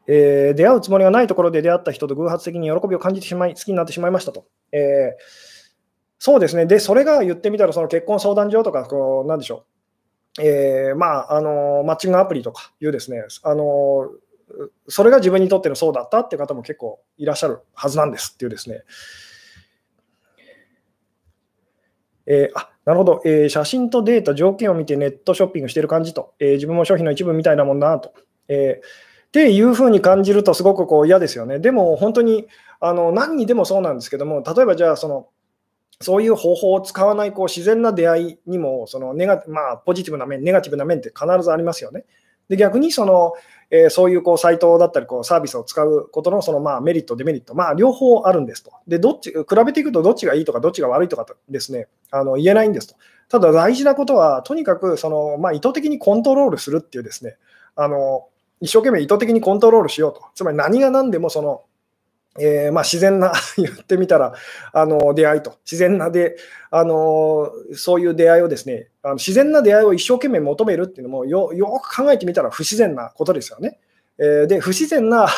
[0.09, 4.47] えー、出会うつもりがないところで出会った人と偶発的に喜びを感じてしまい、好きになってしまいましたと。
[4.73, 4.83] えー、
[6.19, 6.67] そうですね。
[6.67, 9.72] で、それが言ってみたら、その結婚相談所とか、こう、なんでしょう。
[10.41, 14.11] えー、まあ、あの、マッチングアプリとかいうですね、あの、
[14.89, 18.83] それが自分にとってのそうだったっていう方も結構いらっしゃるはずなんですっていうですね。
[22.27, 28.15] えー、あなるほど、えー、写真とデータ、条件を見てネットショッピングしている感じと、えー、自分も商品の一部みたいなもんだなと、
[28.49, 28.81] え
[29.29, 31.59] っていうふうに感じるとすごくこう嫌ですよね。
[31.59, 32.49] でも本当に
[32.81, 35.29] あの何にでもそうなんですけども、例えばじゃあその、
[36.03, 42.05] そういう方法を使わないこう自然な出会いにもそのネガ、まあ、ポジティブな面、ネガティブな面って必ずありますよね。
[42.49, 43.33] で逆にその、
[43.71, 48.73] えー、そういうこうサイトだったりこうサービスを使うことのそのまあメリット、デメリット、まあ、両方あるんですと。
[48.87, 52.97] でどっち比べていくとどっちがいいとかどっちが悪いとかですねあの言えないんですと。
[53.29, 57.37] ただ大事なことは、とにかくその、まあ、意図的にコントロールするっていうですね
[57.77, 58.27] あの
[58.61, 60.23] 一生懸命意図的にコントロールしようと。
[60.35, 61.63] つまり何が何でもその、
[62.39, 64.33] えー、まあ、自然な 言ってみたら
[64.73, 66.37] あの出会いと、自然なで
[66.71, 73.79] あのそういう出会いをですねあの、自然な出会いを一生懸命求めるっていうのもよよく考えてみたら不自然なことですよね。
[74.19, 75.29] えー、で、不自然な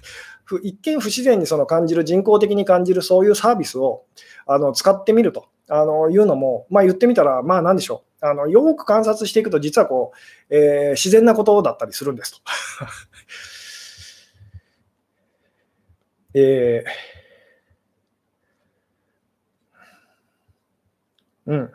[0.62, 4.04] 一見不自然にその感じる、人工的に感じるそういうサービスを
[4.46, 8.26] あの使ってみるとあのいうのも、まあ、言ってみたら、まあ、なんでしょう。
[8.26, 10.12] あのよく観察していくと、実はこ
[10.50, 12.38] う、えー、自然なことだったりするんですと。
[16.34, 21.72] えー、うん。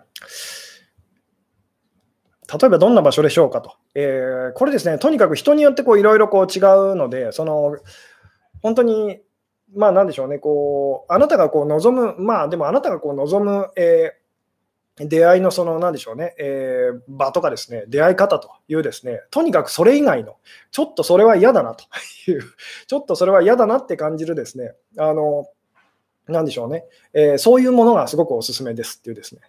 [2.47, 3.75] 例えばどんな場所でしょうかと。
[3.93, 6.59] えー、これですね、とにかく人によっていろいろ違
[6.93, 7.77] うので、その
[8.61, 9.19] 本当に、
[9.75, 14.26] まあなんでしょうね、こうあなたがこう望む、まあでもあなたがこう望む、えー
[14.99, 20.37] 出会いのその、なんでしょうね、えー、場とかですね、出会い方というですね、とにかくそれ以外の、
[20.71, 21.85] ちょっとそれは嫌だなと。
[22.31, 22.41] いう、
[22.87, 25.47] ちょっとそれは嫌だなって感じるですね、あの、
[26.27, 29.41] なんでしょうね、えー、そういうものがすごくおすすめですっていうですね。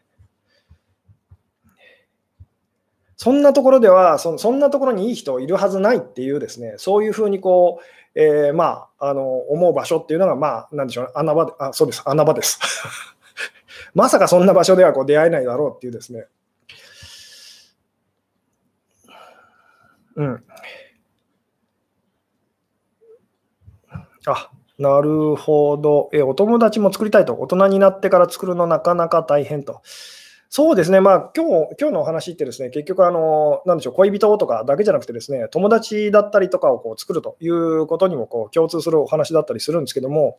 [3.16, 12.60] そんなところではそ、そんなところにいい人いるはずないっていうですね、そういうふうにこう、えー、まあ、あの、思う場所っていうのが、まあ、なんでしょうね、穴場で、あ、そうです、穴場です。
[13.94, 16.26] まさかそんな場所ではこう出会えないだろうっていうですね。
[20.16, 20.44] うん。
[24.26, 26.10] あ、なるほど。
[26.12, 27.34] え、お友達も作りたいと。
[27.34, 29.80] 大人になってから作るのなかなか大変と。
[30.50, 40.38] そうですね、まあ今日今日のお話ってですね、結局あの、なんでしょう、恋人とかだけじゃなくてですね、友達だったりとかをこう作るということにもこう共通するお話だったりするんですけども、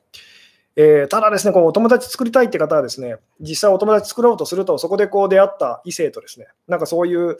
[0.75, 7.37] えー、ただですね、こうお友達作りたいって方はですね、実際お友達作ろうとすると、そこでこう出会った異性とですね、なんかそういう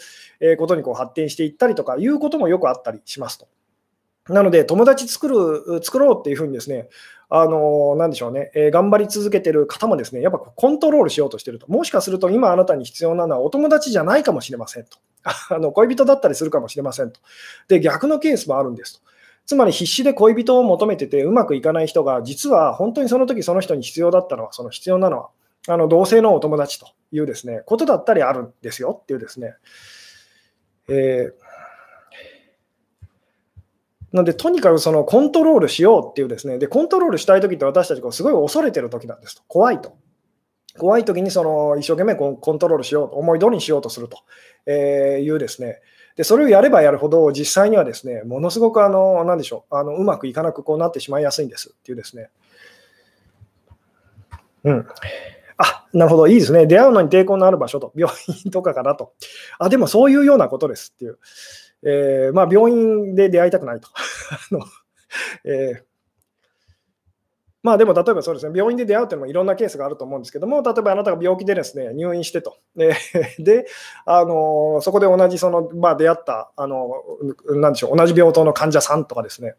[0.57, 3.47] ことにこう発展していったりとかいうこともよくあったりしますと。
[4.27, 6.87] なので、友達作る、作ろうっていうふうにですね、
[7.29, 11.67] あの、なんでしょうね、えー、頑張り続けてる方もですね、やっぱコントロールしようとしてると。
[11.67, 14.97] もしかすると今あなたに必要なのはお友達じゃないかもしれませんと。
[15.23, 17.19] あの恋人だったりするかもしれませんと。
[17.67, 19.09] で、逆のケースもあるんですと。
[19.49, 25.29] つまり必死で恋人を求めててうまくいかない人が、実は本当にその時その人に必要だったのは、その必要なのは、
[25.67, 29.55] あの同性のお友達というですね、ことだったりあるんですよっていうですね、
[30.87, 31.49] えー
[34.11, 39.41] なので、とにかくそのコントロールしようっていうですね、で、コントロールしたいときって私たちがすごい恐れてるときなんですと。
[39.47, 39.97] 怖いと。
[40.77, 44.19] 怖いときにその一生懸命コントロールしようと、思い通りにしようとすると
[44.67, 45.81] えいうですね、
[46.19, 52.29] で、それをやればやるほど、実際にはですね、ものすごくあの、なんでしょう、あのうまくいかなくこうなってしまいやすいんですっていうですね。
[54.65, 54.87] うん。
[55.55, 56.67] あ、なるほど、いいですね。
[56.67, 59.13] 出会うのに抵抗のある場所と、病院とかかなと。
[59.59, 61.19] あ、でもそういうようなことですっていう。
[61.83, 63.87] えー、まあ、病院で出会いたくないと。
[64.51, 64.65] あの
[65.45, 65.88] えー
[67.61, 72.95] まあでも例えばそうですね、病院で出会うというのもいろんなケースがあると思うんですけども、例えばあなたが病気でですね入院してと、で、
[73.39, 73.67] で
[74.05, 76.89] あのそこで同じその、まあ、出会ったあの、
[77.47, 79.55] なでしょう、同じ病棟の患者さんとかですね、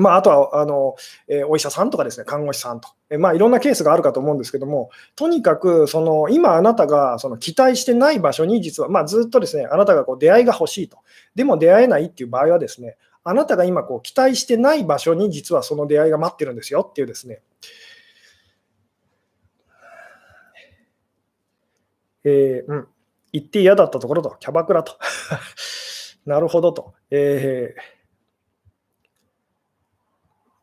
[0.00, 0.94] まあ、あとはあの、
[1.28, 10.98] え、お医者さんとかですね、看護師さんと、え、まあ、いろんなケースがあるかと思うんですけども、とにかくその今、あなたがその期待してない場所に、実は、まあ、ずっとですねあなたがこう出会いが欲しいと、
[11.34, 17.40] でも出会えないっていう場合はですね、あなたが今こう期待してない場所に、実はその出会いが待ってるんですよっていうですね。
[22.24, 22.88] えー、うん、
[23.32, 24.98] 行って嫌だったところと、キャバクラと。
[26.26, 26.94] なるほどと。
[27.10, 28.02] えー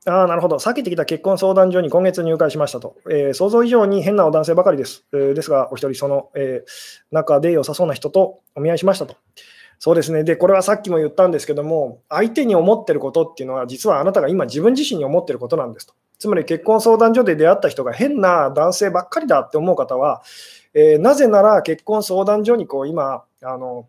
[0.05, 0.57] ああ、なるほど。
[0.57, 2.95] 避けてきた結婚相談所に今月入会しましたと。
[3.09, 5.05] えー、想像以上に変な男性ばかりです。
[5.13, 6.69] えー、ですが、お一人その、えー、
[7.11, 9.17] 中で良さそうな人とお見合いしましたと。
[9.79, 10.25] そうですね。
[10.25, 15.93] で、これはさっきも言ったんですけども、相手に思ってることっていうのは、実はあなたが今自分自身に思ってることなんですと。
[16.19, 20.21] つまり結婚相談所で出会った人が変な男性ばっかりだって思う方は、
[20.73, 23.87] えー、なぜなら結婚相談所にこう今、あの、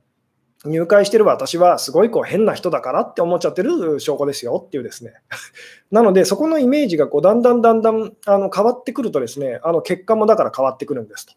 [0.64, 5.14] 入会してる私はすごいこう変な人だからって思っちゃってる証拠ですよっていうですね。
[5.90, 11.32] なので、そこのイメージがこうだんだんだんだんあの変わってくるとですね、あの結果もだから変わってくるんですと。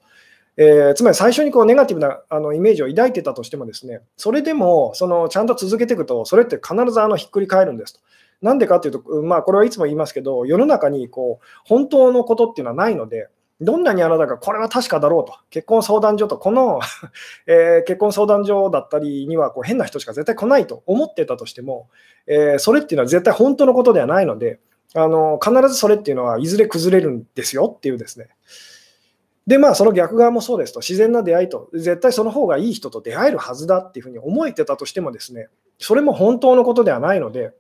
[0.56, 8.00] えー、つまり最初にこうネガティブなあのイメージを抱いてたとしてもですね、それでもそのちゃんと続けていくと、それって必ずあのひっくり返るんですと。
[8.42, 13.30] なんでかっていうと、まあ、これはいつも言いますけど、世の中にこう本当のことっていうのはないので、
[13.62, 16.82] どんなにあなたがこれは確かだろうと、結婚相談所と、この
[17.48, 21.88] えー、結婚相談所だったりにはこう変な人しか絶対来ないと思ってたとしても、
[22.28, 24.60] えー、それっていうのは絶対本当のことではないので、
[24.96, 28.28] あの必ずそれっていうのはいずれ崩れるんですよっていうですね。
[29.46, 37.54] で、まあ、その逆側もそうですと、自然な出会いと、絶対その方がいい人と出会えるはずだっていうふうに思えてたとしてもですね、それも本当のことではないので、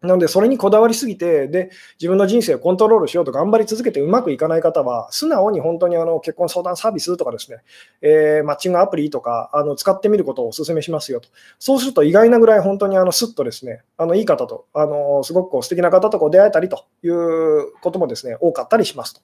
[0.00, 7.58] なので、それにこだわりすぎて、で、自分の人生をコントロールしようと頑張り続けてうまくいかない方は、素直に本当にあの結婚相談サービスとかですね、
[8.00, 11.28] えー、マッチングアプリとかあの使ってみることをお勧めしますよと。
[11.58, 19.20] そうすると意外なぐらい本当にあのスッとですね、あのいい方と、あのすごくこう素敵な方とこう出会えたりということもですね、多かったりしますと。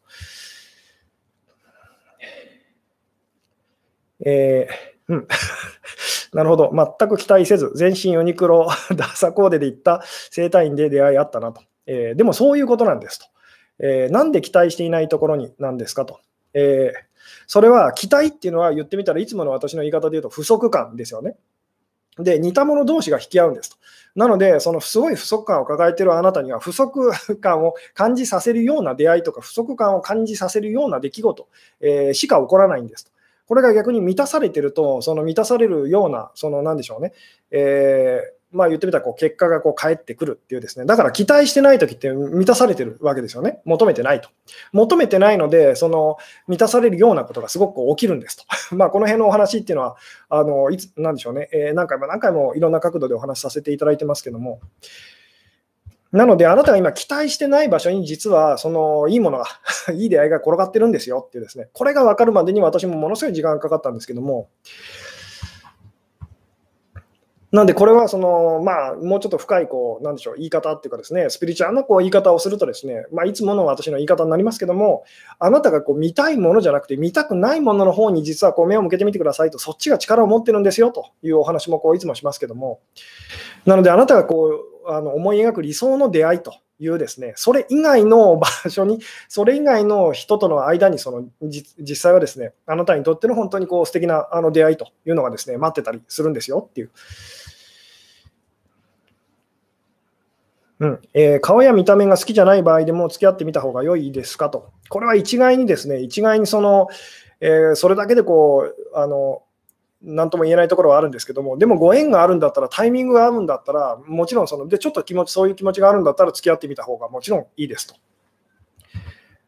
[4.24, 5.28] えー、うん。
[6.32, 6.72] なるほど。
[6.74, 11.62] 全く期待せず、全身ユニクロ、 ダサコーデで行った整体院で出会いあったなと。
[11.86, 13.26] えー、でもそういうことなんですと。
[13.78, 16.20] えー、なんで期待していないところになんですかと。
[16.54, 16.98] えー、
[17.46, 21.36] それは期待っていうのは言ってみたらいつもの私の言い方で言うと不足感ですよね。
[22.18, 23.76] で、似た者同士が引き合うんですと。
[24.14, 31.48] なので、そのすごい不足感を抱えているあなたには、不足感を感じさせるような出会いとか、不足感を感じさせるような出来事、
[31.80, 33.10] えー、しか起こらないんですと。
[33.46, 37.12] これが逆に満たされてると、その満たされるような、そのなんでしょうね、
[37.50, 44.30] えー、まあ言ってみたらこう結果がこう返ってくるっていうですね、だから期待してないときって満たされてるわけですよね、求めてないと。
[44.72, 46.16] 求めてないので、その
[46.46, 48.44] 満たされるようなことがすごく起きるんですと。
[48.76, 49.96] まあこの辺のお話っていうのは、
[50.30, 54.60] あのいつなんでしょうね、えー、何回も何回もいろんな角度でお話しさせていただいてますけども、
[56.14, 59.46] なので、あなたが今期待してない場所に実は、そのいいものが
[59.92, 64.48] いい出会いが転がってるんですよっていうですね、これが分かるまでに私もものすごい時間がかかったんですけども、
[67.50, 75.02] なんでこれはその、まあ、もうちょっと深いこうなんでしょう言い方っていうかですね、スピリチュアルなこう言い方をするとですね、まあ、いつもの私の言い方になりますけども、
[75.40, 82.78] あなたがこう見たいものじゃなくて、見たくないものの方に実はこう目を向けてみてくださいと、そっちが力を持ってるんですよというお話もこういつもしますけども、
[83.66, 96.90] なのであなたがこうあの思い描く理想の出会いというですね、それ以外の場所に、それ以外の人との間にその実際はですね、あなたにとっての本当にこう素敵なあの出会いというのがですね、待ってたりするんですよっていう。
[100.80, 104.70] うんえー、顔や見た目が好きじゃない場合でも付き合ってみた方が良いですかと。
[104.88, 106.88] これは一概にですね、一概にその、
[107.40, 109.43] えー、それだけでこう、あの、
[110.04, 117.94] なんとも言えないところはあるんですけども、でもご縁があるんだったら、タイミングが合うんだったら、もちろんその、で、ちょっと気持ち、そういう気持ちがあるんだったら付き合ってみた方がもちろんいいですと。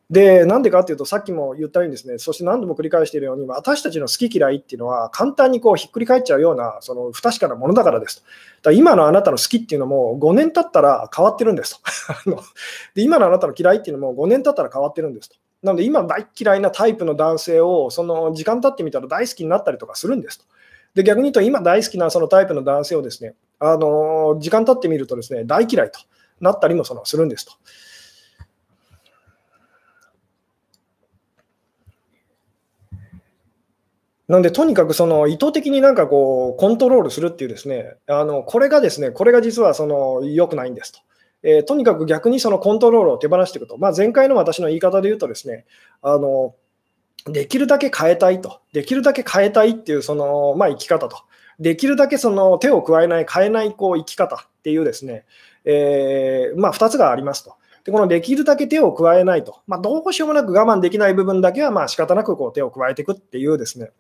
[0.09, 8.23] で、なんでかっていうと、さっきも言ったようにですね、そして何度も繰り返しているように、私たちの好き嫌いっていうのは、簡単にこうひっくり返っちゃうような、その不確かなものだからです
[8.63, 8.71] と。
[8.71, 11.81] だ今のあなたの好きっていうのも、5年経ったら変わってるんです
[12.25, 12.41] と。
[12.95, 15.37] で今のあなたの嫌いっていうのも、5年経ったら変わってるんですと。
[15.63, 20.45] なので、今大嫌いなタイプの男性を、その時間経ってみたら大好きになったりとかするんですと。
[20.95, 26.01] で逆に言うと、今大好きなそのタイプの男性をですね、あの時間経ってみるとですね、大嫌いと
[26.41, 27.53] なったりもそのするんですと。
[34.29, 40.99] なんで、とにかくその意図的になんかこう、コントロールするっていうですね、あのこれがですね、これが実はその良くないんですと。
[41.43, 43.79] えー、とにかく逆にそのコントロールを手放していくと。
[43.79, 45.65] まあ、前回の私の言い方で言うとですね、
[46.03, 46.55] あの
[47.27, 48.61] できるだけ変えたいと。
[48.73, 51.19] できるだけ変えたいっていうその、まあ、生き方と。
[51.59, 55.25] できるだけその手を加えない、変えないこう生き方っていうですね、
[55.65, 57.57] えー、まあ、2つがありますと。
[57.87, 63.91] で、このできるだけ手を加えないと、まあ、どうしようもなく我慢できない部分だけはまあ仕方なくこう手を加えていくっていうですね、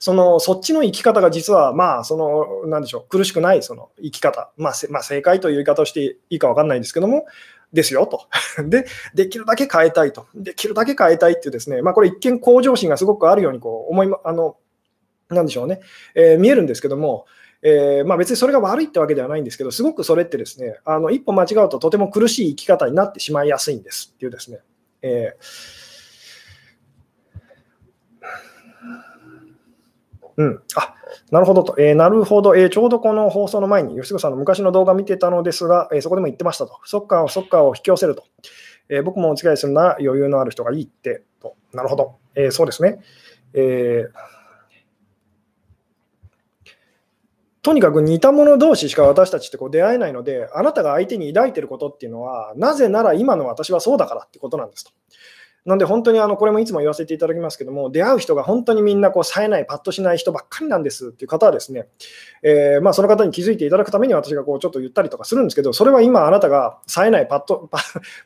[0.00, 7.24] そのそっちの生き方が実はまあそのなんでしょう苦しくないその生き方、まあ、まあ、正解という言い方をしていいか分かんないんですけども、
[7.72, 8.26] ですよと。
[8.68, 10.26] で、できるだけ変えたいと。
[10.34, 14.56] できるだけ変えたいっていうですね、まあ、これ一見向上心がすごくあるようにこう思い、あの、
[15.28, 15.80] なんでしょうね、
[16.14, 17.26] えー、見えるんですけども、
[17.68, 24.60] えー、まあ、別にそれが悪いってわけではないんですけど、すごくそれってですね、あの一歩間違うととても苦しい生き方になってしまいやすいんですっていうですね。
[25.02, 30.94] えー、うん、あ
[31.32, 38.22] なるほどと、えー、なるほど、えー、ちょうどこの放送の前に、吉子さんの昔の動画見てたのですが、えー、そこでも言ってましたと、そっか、そっかを引き寄せると、
[38.88, 43.00] え僕もお付き合いするなら余裕のある人がいいってと、なるほど、えそうですね。
[43.54, 44.35] えー
[47.66, 54.92] とにかく似た者同士しか私たちってこう出会えないので、あなたが相手に抱いてることっていうのは、なぜなら今の私はそうだからってことなんですと。
[55.64, 61.88] なんで本当にあのこれもいつも言わせていただきますけども、出会う人が本当にみんなこう冴えない、パッとしない人ばっかりなんですっていう方はですね、
[62.44, 67.68] えー、まあその方に気づいていただくために私がこうちょっと言ったりとかするんですけど、それは今あなたが冴えない、パッと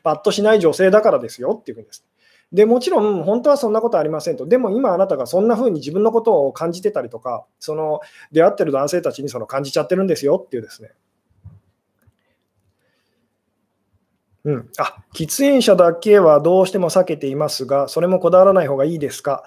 [0.03, 2.05] パッとしない女性だからですよっていうふうにです。
[2.51, 10.91] でもちろん、本当はそんなことありませんと、でも今あなたがそんな風に自分のことを感じてたりとか、その出会ってる男性たちにその感じちゃってるんですよっていうですね。
[14.43, 19.43] うん、あ喫煙者だけはどうしても避けていますが、それもこだわらない方がいいですか？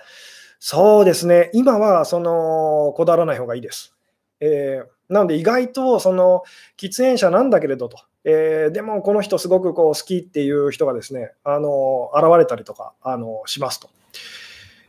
[0.60, 3.94] そうですね、今はそのこだわらない方がいいです。
[4.40, 6.42] えー、なので、意外とその
[6.78, 13.90] 喫煙者なんだけれどと、えー、でもこの人すごくこう好きっていう人がですね、あの現れたりとかあのしますと。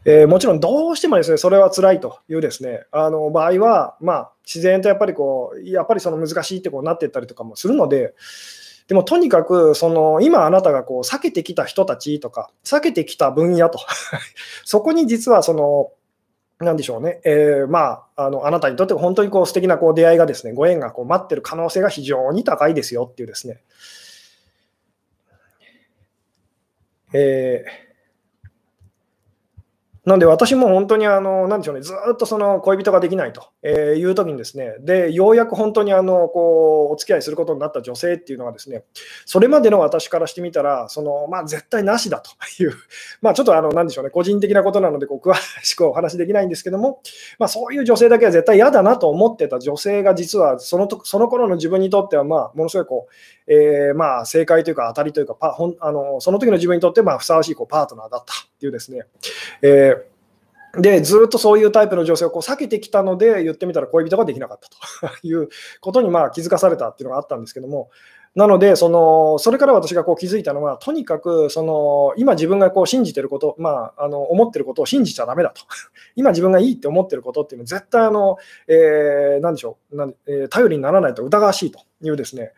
[0.07, 8.13] えー、もちろんどうしてもですね、それは辛いというですね、あの場合は、まあ、自然とやっぱりこう、やっぱりその難しいってこうなっていったりとかもするので、
[8.87, 13.79] でもとにかく、その今あなたがこう避けてきた人たちとか、避けてきた分野と
[14.63, 15.91] そこに実はその、
[16.59, 23.59] なんでしょうね、えー、まあ、あのあなたにとって本当にこう素敵なこう出会いがですね、ご縁がこう待ってる可能性が非常に高いですよっていうですね。
[27.13, 27.84] えー
[30.05, 38.83] なんで私も本当にあの、なんでしょうね、ずっとその恋人ができないという時にですね、で、ようやく本当にあの、こう、お付き合いすることになった女性っていうのはですね、
[39.25, 42.31] それまでの私からしてみたら、その、まあ絶対なしだと
[42.61, 42.73] いう、
[43.23, 45.33] まあちょっとあの、なんでしょうね、個人的なことなので、こう、詳
[45.63, 47.01] しくお話できないんですけども、
[47.39, 59.03] まあそういう女性だけは絶対嫌だなと思ってた女性が実はそのと、その頃の自分にとっては、まあ、ものすごいこう、えー、まあ正解というか当たりというか、パほんあのその時の自分にとってまあふさわしいこうパートナーだったっていうですね、
[59.63, 59.94] えー
[60.77, 65.49] で、ずっとそういうタイプの女性をこう避けてきたので、言ってみたら恋人ができなかったと いう
[65.81, 67.89] ことにまあ気づかされたっていうのがあったんですけども、
[68.35, 75.61] なのでその、それから私がこう気づいたのは、とにかくその今自分がこう信じてること、まあ、あの思ってることを信じちゃだめだと。
[76.17, 82.51] 今自分がいいって思ってることっていうのは、絶対あの、えー、なんでしょうなん、えー、頼りにならないと疑わしいというですね。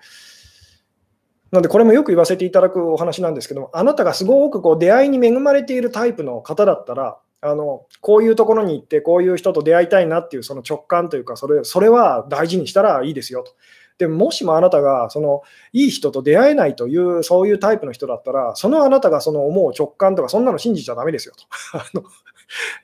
[1.51, 13.53] なので、これもよく言わせていただくお話なんですけども、あなたがすごくこう出会いに恵まれているタイプの方だったら、あのこういうところに行って、こういう人と出会いたいなっていうその直感というか、それそれは大事にしたらいいですよと。
[13.97, 15.41] でもしもあなたがその
[15.73, 21.45] いい人と出会えないという、そういうタイプの人だったら、そのあなたがその思う直感とか、そんなの信じちゃだめですよと
[21.77, 22.03] あの、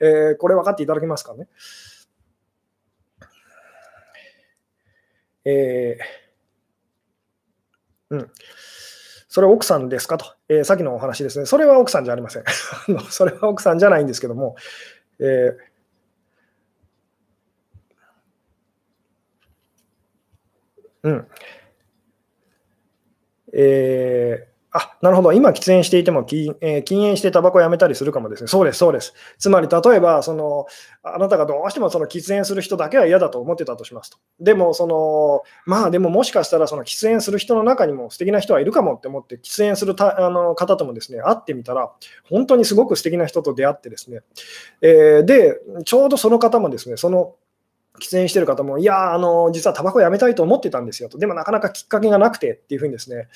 [0.00, 1.48] えー、これ分かっていただけますかね？
[5.44, 8.30] えー、うん。
[9.34, 12.44] それ奥さんですかと、えー、さっきのお話ですね、それは奥さんじゃありません。
[13.10, 14.54] それは奥さんじゃないんですけども、
[15.18, 15.56] えー、
[21.02, 21.26] うん。
[23.52, 28.48] えー、あなるほど、今、喫煙していても禁,、えー、禁煙してタバコをやめたりするかもですね。
[28.48, 29.14] そうです、そうです。
[29.38, 30.66] つまり、例えば、その
[31.04, 34.18] あなたがどうしてもその喫煙する人だけは嫌だと思ってたとしますと。
[34.40, 41.92] でも、そのまあ、でももしかしたら、その喫煙する人の中にも素敵な人はいるかもって思って、喫煙するたあの方ともですね会ってみたら、
[42.28, 44.22] 本当にすごく素敵な人と出会ってですね、
[44.82, 45.54] えー、で、
[45.84, 47.36] ちょうどその方もですね、その
[48.00, 53.28] 喫煙してる方も、いや、あの実はタバコやめたいと思ってたんですよと、でもなかなかきっかけがなくてっていうふうにですね、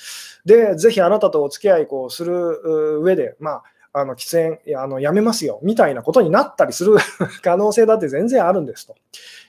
[0.45, 6.95] で、ぜひあなたとお付き合いこうする上で、まあ、あの喫煙あのやめますよみたいなことになったりする
[7.41, 8.95] 可能性だって全然あるんですと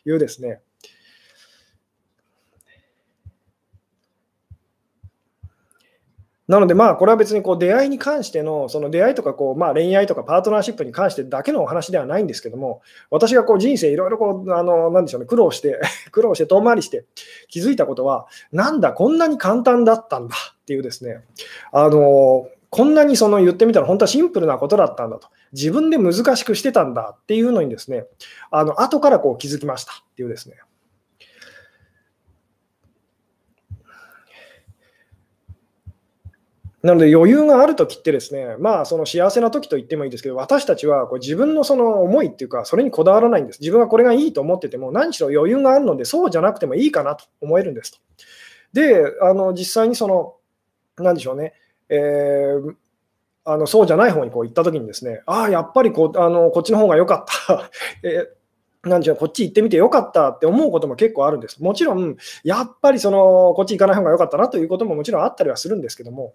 [0.06, 0.60] いうですね、
[6.50, 15.78] なので、まあ、これは別にこう出会いに関しての、その出会いとかこう、まあ、恋愛とかパートナーシップに関してだけのお話ではないんですけども、私がこう人生いろいろこう、あの、なんでしょうね、苦労して、
[16.10, 17.04] 苦労して遠回りして
[17.46, 21.22] 気づいたことは、なんだ、こんなに簡単だったんだっていうですね、
[21.70, 25.28] あの、こんなにその言ってみたら本当はシンプルなことだったんだと。
[25.52, 28.06] 自分で難しくしてたんだっていうのにですね、
[28.50, 30.56] あの、後からこう気づきましたっていうですね。
[36.82, 43.60] なので余裕があるときってですね、まあその幸せなときと言ってもいいですけど、私たちはこう自分のその思いっていうか、それにこだわらないんです。
[43.60, 47.98] 自分はこれがいいと思ってても、何しろ余裕があるので、そうじゃなくてもいいかなと思えるんですと。
[48.72, 50.36] で、あの実際にその、
[50.96, 51.52] なんでしょうね、
[51.90, 52.74] えー、
[53.44, 57.70] あのそうじゃない方にこう行ったときにですね、ああ、やっぱりこあのこっちの方が良かった。
[58.02, 58.40] えー
[58.82, 61.62] なんじゃこっち行ってみてよかったって思うことも結構あるんです。
[61.62, 66.32] もちろん、やっぱりそのこっち行かない方が良かったなということももちろんあったりはするんですけども、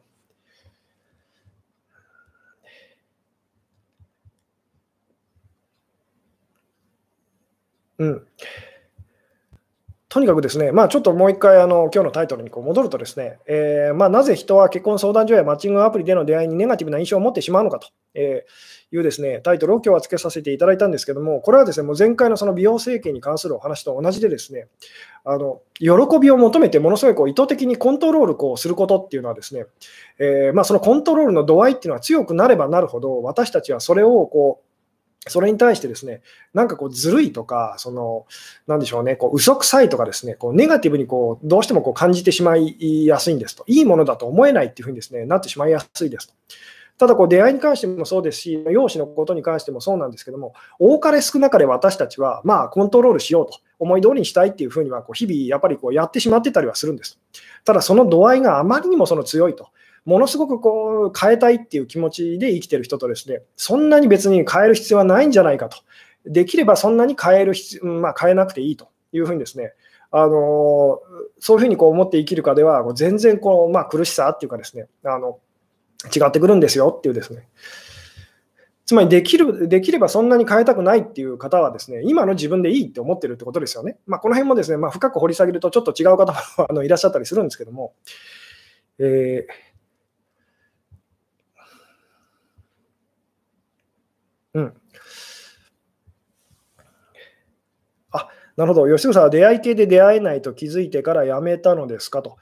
[8.00, 8.28] うん。
[10.08, 18.46] とにかくですね、まあ、ちょっともう一回あの今日のタイトルにこう戻るとですね、えー、まあ、なぜ人は結婚相談所やマッチングアプリでの出会いにネガティブな印象を持ってしまうのかとえ
[18.92, 24.68] いうですねタイトルを今日はつけさせていただいたんですけども、これはですねもう前回のその美容整形に関するお話と同じでですね、
[25.26, 25.88] あの喜
[26.20, 29.66] びを求めてものすごいこう意図的にコントロールこうすることっていうのはですね、
[30.20, 34.65] えー、まあ、そのコントロールの度合いっていうのは強くなればなるほど、私たちはそれをこう
[35.28, 36.22] それに対してですね、
[36.54, 38.26] なんかこうずるいとか、その、
[38.68, 43.64] なんでしょうね、こう嘘くさいとかですね、こうネガティブにこうどうしてもこう感じてしまいやすいんですと。
[43.68, 46.34] いいものだと思えないっていうふうにですね、なってしまいやすいですと。
[46.98, 57.20] ただこう出会いに関してもそうですし、容姿のことに関してもそうなんですけども、多かれ少なかれ私たちは、まあ、コントロールしようと、思い通りにしたいっていうふうにはこう日々やっぱりこうやってしまってたりはするんです。
[57.66, 59.70] ただその度合いがあまりにもその強いと。
[60.06, 65.78] ものすごくこう変えたいっていう気持ちで生きてる人とですね、そんなに別に変える必要はないんじゃないかと。
[66.26, 69.74] できればそんなに変える必要、まあ、変えなくていいというふうにですね、
[70.12, 71.00] あの
[71.40, 75.40] そういうふうにこう思って生きるかでは、全然こう、まあ、苦しさっていうかですね、あの
[76.16, 77.48] 違ってくるんですよっていうですね。
[78.86, 83.98] つまりできる、できればそんなに変えたくないっていう方はですね、今の自分でいいって思ってるってことですよね。
[84.06, 87.94] まあ、この辺もですね、まあ、深く掘り下げるとちょっと違う方もあのいらっしゃったりするんですけども、
[89.00, 89.75] えー
[94.56, 94.74] うん。
[98.12, 98.96] あ、なるほど。
[98.96, 102.22] 吉野さんは出会い系で出会えないと気づいてから辞めたのですか？
[102.22, 102.38] と。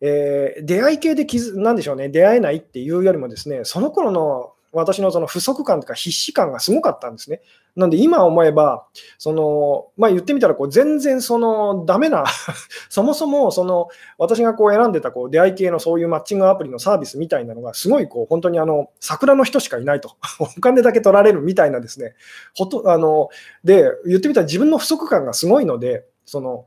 [0.00, 7.40] えー、出会い系で気づ、なんでしょうね、出会えないっていうよりもですね、その頃の私のその不足感とか必死感がすごかったんですね。
[7.74, 8.86] なんで今思えば、
[9.18, 12.24] そのまあ、言ってみたらこう全然そのダメな
[12.90, 22.14] そもそもその私がこう選んでたこう出会い系のそういうマッチングアプリのサービスみたいなのがすごいこう本当にあの桜の人しかいないと、 お金だけ取られるみたいなですね、
[22.54, 23.30] ほとあの
[23.64, 26.66] で言ってみたら自分の不足感がすごいので、その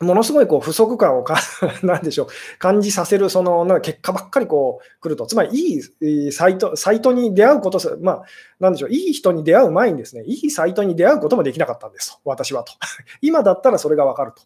[0.00, 1.38] ものすごいこう不足感をか
[1.82, 2.26] なんでしょう
[2.58, 5.80] 感じさせるそのなんか結果ばっかりこう来ると、つまりい
[6.28, 8.22] いサイトサイトに出会うことす、まあ、
[8.58, 12.72] なんでしょう、いい人に出会う前にですね、いいサイトに出会うこともできなかったんですと、私はと。
[13.22, 14.42] 今だったらそれがわかると。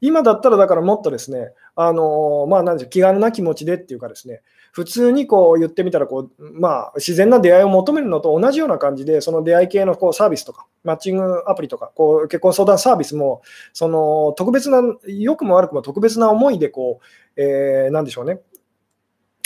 [0.00, 4.42] 今だったらだからもっとですね、あのまあ、なんでしょう、気軽な気持ちでっていうかですね、
[4.72, 13.42] 普通にこう言ってみたらこう、まあ、自然な出会いを求めるのと同じような感じで、その出会い系のこうサービスとか、マッチングアプリとか、こう結婚相談サービスも、
[13.72, 17.00] その特別な、良くも悪くも特別な思いでこ
[17.36, 18.40] う、えー、なんでしょうね、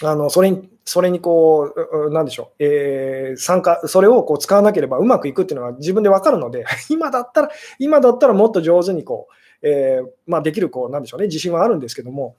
[0.03, 7.51] あのそれにそれにこう、なんでしょう、えー、参加、それをこう使わなければうまくいくっていうのは自分で分かるので、 今だったら、
[7.81, 12.37] 今だったらもっと上手にこう、えー、まあ、できる、こう、なんでしょうね、自信はあるんですけども、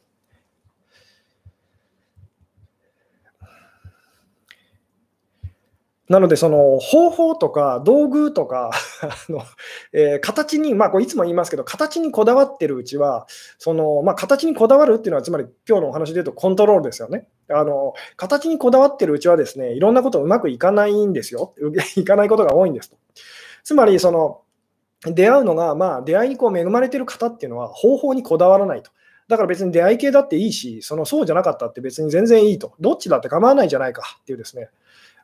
[6.09, 8.71] なので、その方法とか道具とか
[9.03, 9.41] あの、
[9.91, 17.27] えー、形に、まあ、こういつも言いますけど、形にこだわってるうちは、そのまあ、形にこだわるっていうのは、つまり今日のお話で言うとコントロールですよね。
[17.49, 21.53] あの形にこだわってるうちはですね、いろんなことうまくいかないんですよ。
[21.97, 22.97] いかないことが多いんですと。
[23.63, 24.41] つまり、その
[25.05, 28.91] 出会うのが、まあ、出会いにこう恵まれてる方っていうのは方法にこだわらないと。
[29.27, 32.73] だから別に出会い系だっていいし、そのそうじゃなかったって別に全然いいと。
[32.79, 34.69] どっちだって構わないじゃないかっていうですね。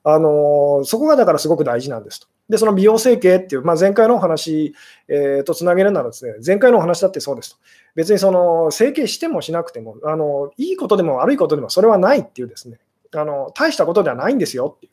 [0.04, 2.28] あのそこがだからすごく大事なんですと。
[2.50, 4.76] で、その美容整形っていう、まあ、前回のお話、
[5.08, 7.58] えー、とつなげるならですね、前回のお話だってそうですと。
[7.96, 12.80] 別にその整形してもしなくてもあの、いいことでも悪いことでもそれはないっていうですね、
[13.16, 14.92] あの大したことではないんですよっていう。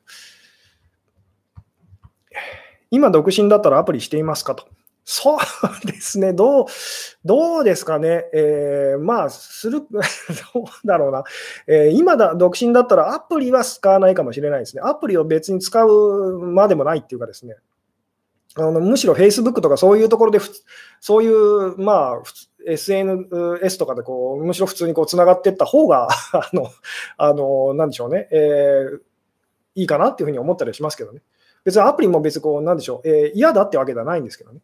[2.90, 4.64] 今、独身だったらアプリしていますかと。
[5.04, 6.66] そうですね、どう、
[7.24, 11.24] どうですかね、えー、まあ、する、 どうだろうな、
[11.66, 14.82] えー、今だ、独身だったらアプリは使わないかもしれないですね。
[14.84, 17.56] アプリを別に使うまでもないっていうかですね、
[18.56, 20.38] あのむしろ Facebook とかそういうところで、
[21.00, 22.22] そういう、まあ、
[22.66, 26.68] SNS とかでこう、むしろ普通にこうつながっていった方が あの、
[27.16, 29.00] あの、なんでしょうね、えー、
[29.76, 31.22] いいかなっていうふうに思ったりしますけどね。
[31.64, 34.60] 別にアプリも別にこう、なんでしょう、えー、嫌だってわけではないんですけどね。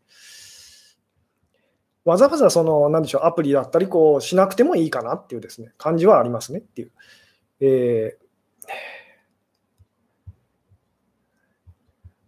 [2.05, 6.92] わざわざその、なんでしょう、アプリだったり、こう、しなくてもいいかなっていうですね、感じはありますねっていう。
[7.61, 8.26] えー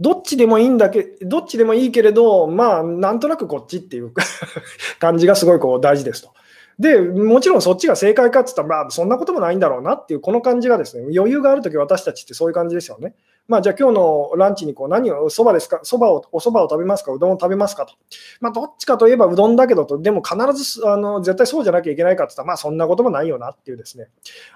[0.00, 4.12] どっちでもいいんだけどっちでもいいけれど、まあ、なんとなくこっちっていう
[5.00, 6.30] 感じがすごいこう大事ですと。
[6.78, 13.16] で、もちろんそっちが正解かって言ったら、まあ、そんなこともないんだろうなっていう、この感じがですね、余裕があるとき、私たちってそういう感じですよね。
[13.48, 17.86] まあ、じゃあ今日のランチにこう何を、そばですか、そばを、おそばを食べますか、うどんを食べますか？
[17.86, 17.94] と。
[18.42, 24.08] まあ、どっちかといえばうどんだけどと、でも必ずあの絶対そうじゃなきゃいけないかって言ったら、まあ、そんなこともないよなっていうですね、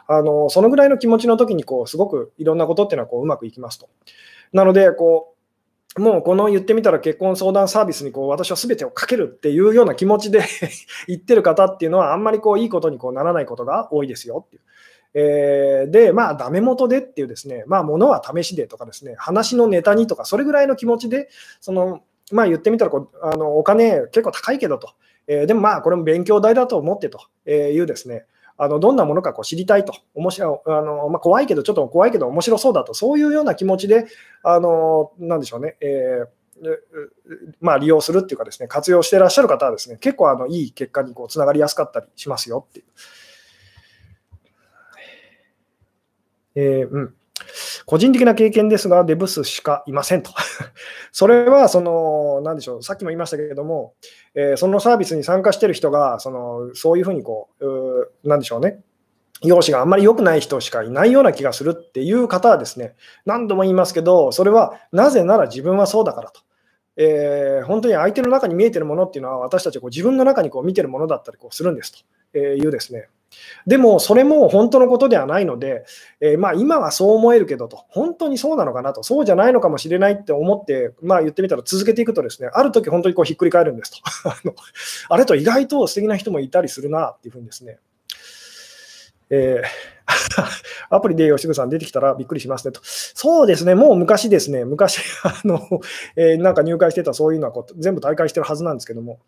[0.06, 3.88] あのそのぐらいの気持ちの時にこう、すごくいろんなことっていうのはこううまくいきますと。
[4.52, 5.32] なので、こう、
[6.00, 10.42] もうこの言ってみたら結婚相談サービスにこう私は全てをかけるっていうような気持ちで
[11.06, 14.62] 言ってる方っていうのはあんまりこういいことにこうならないことが多いですよっていう。
[15.14, 21.28] えー、で、まあ、ダメ元でっていうですね、まあ、ものは試しでとかですね、話のネタにとか、それぐらいの気持ちで、
[21.60, 24.94] その、まあ、言ってみたらこうあの、お金結構高いけどと、
[25.26, 28.24] えー、でもまあ、これも勉強代だと思ってというですね、
[28.56, 34.06] あのどんなものかこう知りたいと、面白あのまあ、怖いけど、ちょっと怖いけど面白そうだと、そういうような気持ちで、
[34.42, 36.26] あのなんでしょうね、えー
[37.60, 42.84] まあ、利用するっていうかですね、活用してらっしゃる方はですね、結構あのいい結果にこうつながりやすかったりしますよっていう。
[46.54, 47.14] えー、うん。
[47.86, 50.30] 個人的な経験ですが、デブスしかいませんと。
[51.12, 53.94] それは、その、なんでしょう、さっきも言いましたけれども、
[54.34, 58.80] えー、そのサービスに参加してる人が、その、そういうふうにこう、うなんでしょうね、
[59.42, 62.94] 容姿があんまり良くない人しかいないような気がするっていう方はですね、
[63.26, 66.40] 何度も言いますけど、それはなぜなら自分はそうだからと。
[66.96, 73.08] えー、本当に相手の中に見えてるものっていうのは、私たちはこう自分の中にこう見てるものだったりこうするんですというですね、
[73.66, 75.84] でも、それも本当のことではないので、
[76.20, 83.98] えー、まあ、今はそう思えるけどと、本当にそうなのかなと、そうじゃないのかもしれないって思って、まあ、言ってみたら続けていくとですね、ある時本当にこうひっくり返るんですと。
[85.08, 87.78] あれと意外と素敵な人もいたりするなっていうふうにですね、
[89.30, 89.92] えー
[90.90, 92.80] アプリで吉純さん出てきたらびっくりしますねと。
[92.82, 95.80] そうですね、もう昔ですね、昔、あの、
[96.16, 99.20] えー、なんか入会してたそういうのはこう全部大会してるはずなんですけども、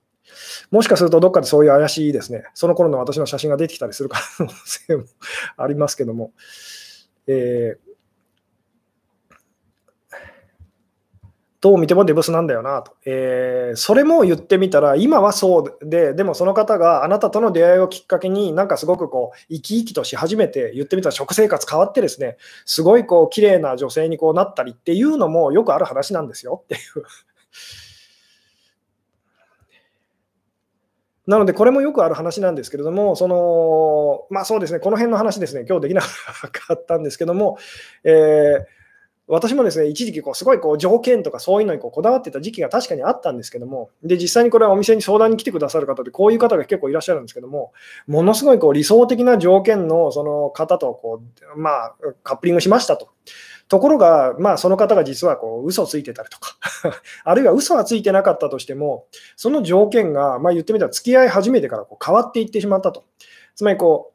[0.70, 5.04] もしかするとどっかでそういう怪しいですね、その頃の私の写真が出てきたりする可能性も
[5.56, 6.32] ありますけども、
[7.26, 7.94] えー、
[11.64, 22.36] どう見てもデブスなんだよなと、えー、それも言ってみたら、今はそうで、でもその方があなたとの出会いをきっかけに、なんかすごくこう生き生きとし始めて、言ってみたら食生活変わって、ですね。
[22.66, 26.60] すごいこう綺麗な女性にこうなったりっていうのもよくある話なんですよ。
[26.64, 26.80] っていう。
[31.26, 37.58] なので、これもよくある話なんですけれども、そのまあ、そうですね、この辺の話ですね、今日できなかったんですけども、
[38.04, 38.64] えー、
[39.26, 47.72] 私もですね、一時期こうすごいこう条件とかそういうのにこうこだわってた時期が確かにあったんですけども、で、実際にこれはお店に相談に来てくださる方で、こういう方が結構いらっしゃるんですけども、
[48.06, 51.22] ものすごいこう理想的な条件のその方とこ
[51.56, 53.08] う、まあ、カップリングしましたと。
[53.68, 56.56] ところが、まあ、その方が実はこう嘘ついてたりとか
[57.24, 59.06] あるいは嘘はついてなかったとしても、
[59.36, 63.04] その条件が、まあ、言ってみたら付き合い始めてからこう変わっていってしまったと。
[63.54, 64.14] つまりこう、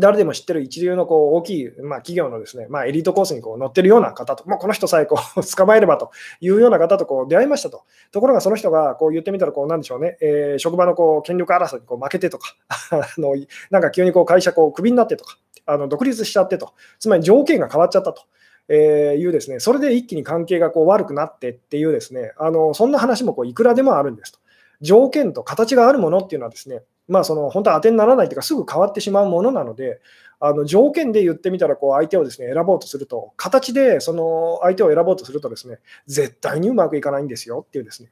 [0.00, 6.10] 誰でも知ってる一流のこう大きい、まあ、企業のですね、まあ、エリートコースにこう乗ってるような方と、まあ、この人さえこう 捕まえればと
[6.40, 7.84] いうような方とこう出会いましたと。
[8.12, 12.54] ところがその人がこう言ってみたらこうなんでしょうね、えー、職場のこう権力争いにこう負けてとか
[12.90, 13.34] あの、
[13.70, 18.22] なんか急にこう会社こうクビになってとか、あの独立しちゃってと、つまり条件が変わっちゃったと。
[18.68, 24.38] えー、いうですね、それで一気に関係がこう悪くなってっていうですね、あのそんな話もこういくらでもあるんですと。
[24.80, 30.00] 条件と形があるものっていうのはですね、まあ、その本当は当てにならないというか、すぐ変わってしまうものなので、
[30.40, 38.10] あの条件で言ってみたら、こう相手をですね選ぼうとすると、形でその相手を選ぼうとすると、ですね絶対にうまくいかないんですよっていうですね。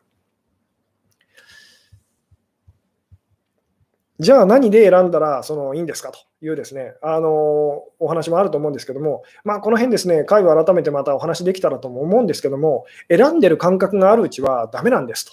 [4.18, 15.32] じゃあ何で選んだらそのいいんですかというですね、あのお話もあると思うんですけども、まあ、この辺ですね、会話改めてまたお話できたらとも思うんですけども、選んでる感覚があるうちはダメなんですと。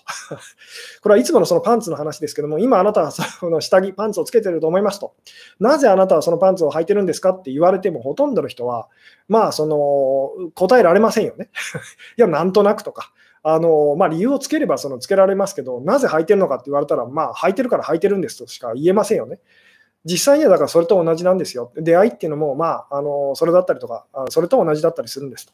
[1.02, 5.14] これはいつものそのパンツの話ですけども、今あなたはその下着、パンツをつけてると思いますと。
[5.60, 8.90] なぜあなたはそのパンツを履いてるんですかって言われても、ほとんどの人は、
[9.30, 11.50] まあ、その答えられませんよね。
[12.18, 13.14] いや、なんとなくとか。
[13.46, 19.40] あのまあ、理由をつければそのつけられますけど、なぜ履いてるのかって言われたら、まあ、履いてるから履いてるんですとしか言えませんよね。
[20.06, 21.72] 実際にはだからそれと同じなんですよ。
[21.76, 25.54] 出会いっていうのも、まあ、あのそれだったりとか、それと同じだったりするんですと。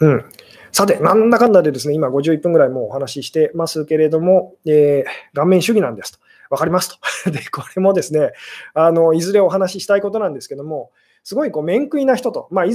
[0.00, 0.24] うん、
[0.72, 6.18] さて、なんだかんだでですね、今51分ぐらいもうお話ししてますけれども、えー、顔面主義なんですと。
[6.48, 7.30] わかりますと。
[7.30, 8.32] で、これもですね、
[8.74, 10.90] あのいずれお話ししたいことなんですけども、
[11.22, 12.72] すごいこう面食いな人と、まあ、以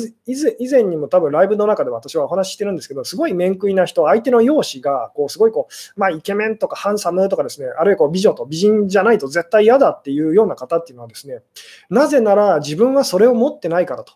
[0.69, 11.41] 前にも多分ライブの中で私はお話ししてるんですけど、すごい面食いな人、相手の容姿がこうすごいこう、まあ、イケメンとかハンサムとかですね、あるいはこう美女と美人じゃないと絶対嫌だっていうような方っていうのはですね、
[11.89, 14.13] なぜなら自分はそれを持ってないからと。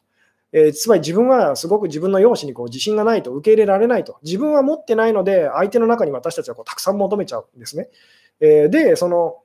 [0.52, 4.18] えー、つまり自分はすごく自分の容姿にこう自信がないと受け入れられないと。
[4.24, 7.90] 自分は持ってないので、相手の中に私たちはこうたくさん求めちゃうんですね。
[8.40, 9.38] えー、で、その、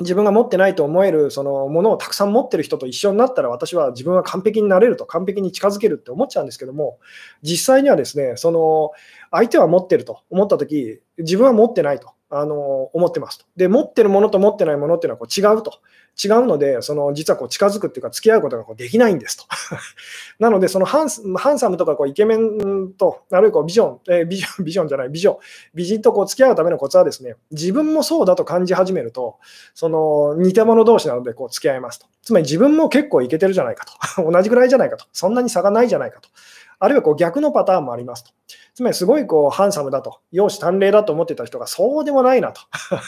[0.00, 6.98] 自分が持ってないと思えるそのものをたくさん持ってる人と一緒になったら私は自分は完璧になれると完璧に近づけるって思っちゃうんですけども
[7.42, 8.90] 実際にはですねその
[9.30, 12.15] 相手は持ってると思った時自分は持ってないと。
[12.28, 15.80] あの思ってますとで持ってるものと持ってないものっていうのはこう違うと
[16.22, 19.44] 違うので、その実はこう近づくっていうか、付き合うことがこうできないんですと。
[20.40, 25.38] なので、そのハンサムとかこうイケメンと、あるいはこうビジョン、えー、ビジョン、 ビジョンじゃない、美女、
[25.74, 29.36] 美人とこう付き合うためのコツはですね、自分もそうだと感じ始めると、
[29.74, 32.06] その似た者同士なのでこう付き合いますと。
[32.22, 33.84] つまり自分も結構いけてるじゃないか
[34.16, 34.24] と。
[34.32, 35.04] 同じぐらいじゃないかと。
[35.12, 36.30] そんなに差がないじゃないかと。
[36.78, 38.32] あるいはこう逆のパターンもありますと。
[38.74, 42.60] つまりすごいこうハンサムだと、容姿端麗だと思ってた人がそうでもないなと。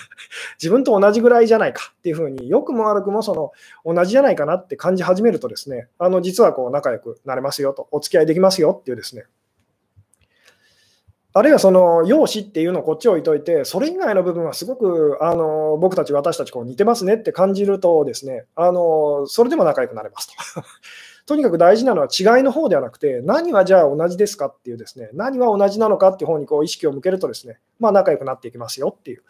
[0.61, 3.53] 自分と同じぐらいじゃないかっていうふうに、良くも悪くもその
[3.85, 9.27] 同じじゃないかなって感じ始めるとですね、あの実はこう仲良くなれますよと、お付き合いできますよっていうですね、
[11.35, 20.63] あるいはその容姿っていうのをこっち置いといて、それ以外の部分はすごくあの僕たち、私たちこう似てますねって感じると、ですねあのそれでも仲良くなれますと。
[21.29, 29.23] とにかく大事なのは違いの方ではなくて、何はじゃあ同じですかっていうですね、何は同じなのかっていう方にこう意識を向けるとですね、まあ仲良くなっていきますよっていう。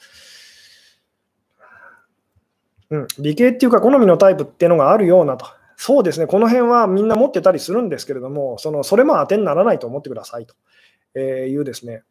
[2.90, 5.46] うん、理系っていうか好みのタイプっていうのがあるようなと。
[5.76, 12.04] そうですね、この辺はみんな持ってたりするんですけれども、そのそれも当てにならないと思ってくださいというですね。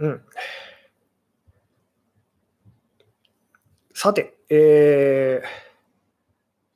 [0.00, 0.22] うん。
[4.00, 5.46] さて、えー、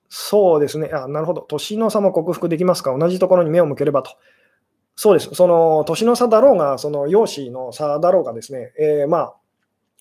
[0.08, 4.10] そうですね、あなるほど、年の差も克服できますか、同じところに目を向ければと。
[4.96, 9.34] そうです、その年の差だろうが、その容姿の差だろうがですね、えー、まあ、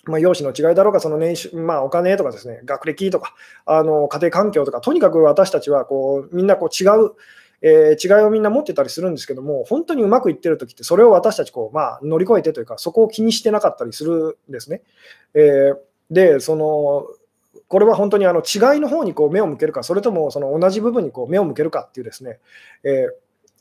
[0.06, 3.36] まあ、容姿の違いだろうが、その年収、まあ、お金とかですね、学歴とか、
[3.68, 7.12] あの家庭環境とか、とにかく私たちはこうみんなこう違う、
[7.62, 14.82] えー、違いをみんな持ってたりするんですけども、本当にうまくいってるときって、それを私たちこう、まあ、乗り越えてというか、そこを気にしてなかったりするんですね。
[15.36, 17.08] えーで、その、
[17.68, 22.40] これは本当にあの違いの方にこう目を向けるか、それともその同じ部分にこう目を向けるかっていうですね、
[22.84, 23.08] え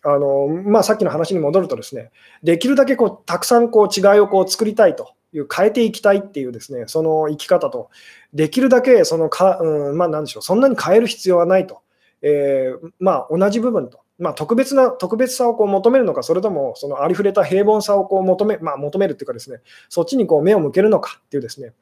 [0.04, 2.10] ー、あのまあ、さっきの話に戻るとですね、
[2.42, 7.90] できるだけこうたくさんこう違いをこう作りたいという、変えていきたいっていうですね、その生き方と、
[8.34, 11.80] できるだけそのか、うんまあ、なんでしょう、そんなに変える必要はないと
[12.22, 21.72] えー、まあ、同じ部分と、まあ、特別な特別さをこう求めるのか、それともそのありふれた平凡さをこう求め,、まあ、求めるっていうかですね、そっちにこう目を向けるのかっていうですね、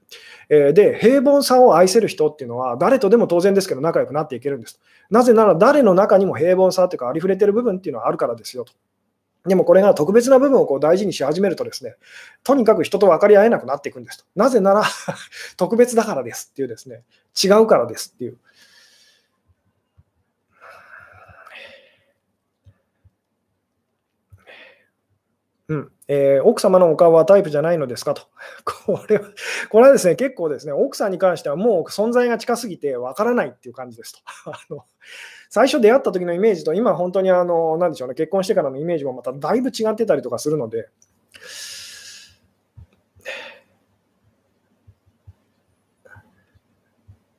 [0.49, 4.81] えー、で、平凡さを愛せる人っていうのは、誰とでも当然ですけど、仲良くなっていけるんです。
[5.11, 8.73] なぜなら、誰の中にも平凡さっていうか、ありふれてる部分っていうのはあるからですよと。
[9.47, 11.97] でもこれが特別な部分をこう大事にし始めるとですね、
[12.45, 14.25] とにかく人と分かり合えなくなっていくんですと。
[14.37, 14.85] なぜなら
[15.57, 17.03] 特別だからですっていうですね、
[17.43, 18.39] 違うからですっていう。
[25.69, 28.15] うんえー、奥様のお顔はタイプじゃないのですか？
[28.15, 28.23] と。
[28.65, 29.25] これは、
[29.69, 34.21] これはですね、結構ですね、奥さんに関してはもう存在が近すぎてわからないっていう感じですと。
[34.51, 34.85] あの
[35.51, 40.89] 最初出会った時のイメージと今本当にあの、なんでしょうね、結婚してからのイメージもまただいぶ違ってたりとかするので、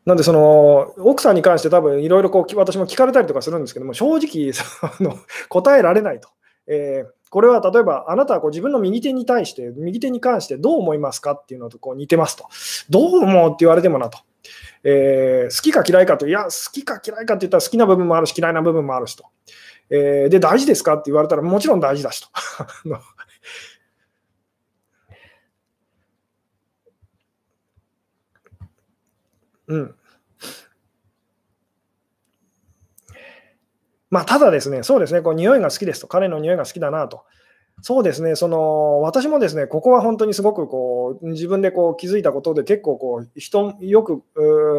[0.06, 4.64] なんでその奥さんに関して多分いろいろ私も聞かれたりとかするんですけども正直そ
[5.04, 5.20] の
[5.50, 6.30] 答えられないと、
[6.66, 12.48] えー、これは例えばあなたはこう自分の右手に対して右手に関してどう思いますかっていうのとこう似てますと
[12.90, 14.20] どう思うって言われてもなと
[14.84, 19.26] えー、好きか嫌いかと、いや、好きか嫌いかって言ったら好きな部分もあるし、嫌いな部分もあるしと。
[19.90, 22.30] えー、で、大事ですかって言われたら、もちろん大事だしと。
[29.68, 29.96] うん。
[34.12, 37.24] まあ、ただですね、そうですね、こう匂いが好きですと、彼の匂いが好きだなと。
[37.82, 44.24] そうですね、その私もですね、ここは本当にすごくこう自分でこう気づいたことで、結構こう人、よく、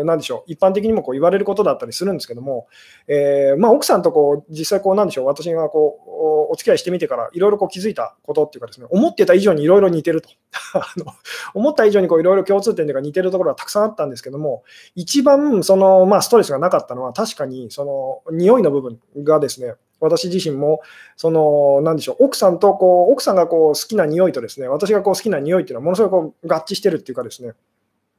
[0.04, 2.66] なんでしょう、一般的にもこう言われることだったりするんですけども、
[3.08, 10.30] えー、まあ、奥さんとこう実際、こうなんでしょう、私がこうお付き合いしてみてから、いろいろ気づいたことっていうかですね、思ってた以上にいろいろ似てると。
[10.74, 11.06] あの、
[11.54, 14.62] 思った以上にいろいろ共通点というか似てるところはたくさんあったんですけども、
[14.94, 17.84] 一番その、まあ、ストレスがなかったのは、確かにそ
[18.30, 20.80] の匂いの部分がですね、私自身も、
[21.16, 27.52] その、なんでしょう、奥さんとこう、奥さんがこう好きな匂いとですね、私がこう好きな匂いっていうのはものすごいこう合致してるっていうかですね、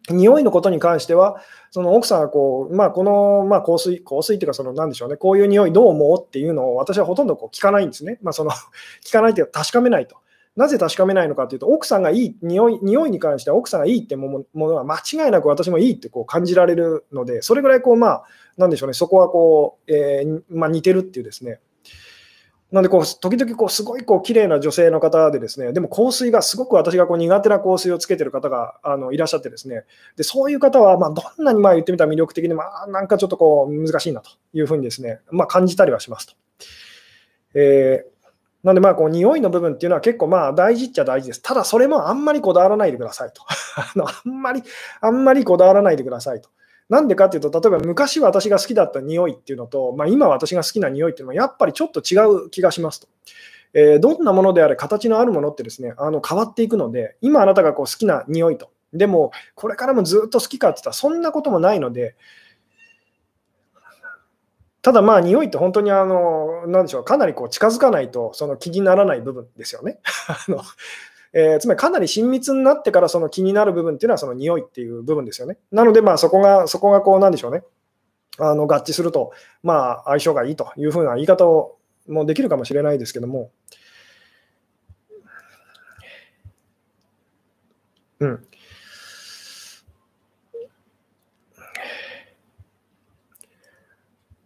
[0.10, 8.18] 匂いのことに関しては、その奥さんがこう、まあ、この、まあ、香水、香水っていうか、その、なんでしょうね、こういう匂いどう思うっていうのを私はほとんどこう聞かないんですね。
[8.24, 8.52] まあ、その
[9.06, 10.18] 聞かないっていうか、確かめないと。
[10.56, 18.24] なぜ確かめないのかというと、奥さんがいい、匂い匂いに関しては奥さんがいいってものは間違いなく私もいいってこう感じられるので、それぐらいこう、まあ、
[18.58, 21.62] なんでしょうね、そこはこう、えー、まあ、似てるっていうですね、
[22.72, 29.84] なんでこう、時々こうすごいこう綺麗な女性の方で、ですねでも香水がすごく私がこう苦手な香水をつけてる方があのいらっしゃって、ですね
[30.16, 36.34] でそういう方はまどんなにまあ言ってみたら魅力的で、まあ、なんかちょっとこう難しいなというふうにですね、まあ、感じたりはしますと。
[37.56, 38.12] えー
[38.64, 41.42] なんで、まあ、こう、匂いの部分っていうのは結構まあ大事っちゃ大事です。
[41.42, 43.42] ただ、それもあんまりこだわらないでくださいと。
[43.76, 44.62] あのあんまり、
[45.02, 46.50] あんまりこだわらないでくださいと。
[46.92, 53.08] なんでかっていうと、例えば昔私が好きだった匂いっていうのと、まあ、今私が好きな匂いっていうのはやっぱりちょっと違う気がしますと。
[53.74, 58.72] えー、どんなものであれ形のあるものってですね、あの変わっていくので、今あなたがこう好きな匂いと。
[58.92, 62.18] でも、これからもずっと好きかって言ったらそんなこともないので、
[64.82, 70.02] ただまあ匂いって本当にあの、なんでしょう、かなりこう近づかないとその気にならない部分ですよね。
[70.28, 70.62] あの
[71.34, 75.58] えー、つまりかなり親密になってからその気になる部分っていうのはその匂いっていう部分ですよね。
[75.72, 77.64] なので、まあそこが、そこがこうなんでしょうね。
[78.38, 79.32] あの合致すると、
[79.64, 81.78] まあ相性がいいというふうな言い方を
[82.08, 83.52] もできるかもしれないですけども。
[88.20, 88.48] うん。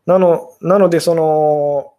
[0.06, 1.95] なのなので、その、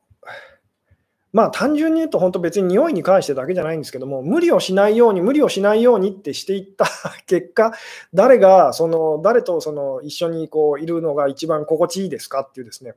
[1.37, 6.87] まあ単純に言うと、本当別に匂いに関してだけじゃないんですけども、無理をしないように、無理をしないようにってしていった
[7.26, 7.74] 結果、
[8.14, 12.95] 誰が、その、誰とその一緒にこういるのが一番心地いいですかっていうですね、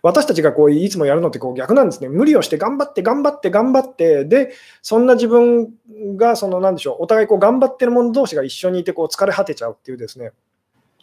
[0.00, 2.08] 私たちがこういつもやるのってこう逆なんですね。
[2.08, 5.70] 無理をして頑張って頑張って頑張って、で、そんな自分
[6.16, 10.30] が、その、なんでしょう、お互いこう頑張ってる者同士が一緒にいてこう疲れ果てちゃうっていうですね、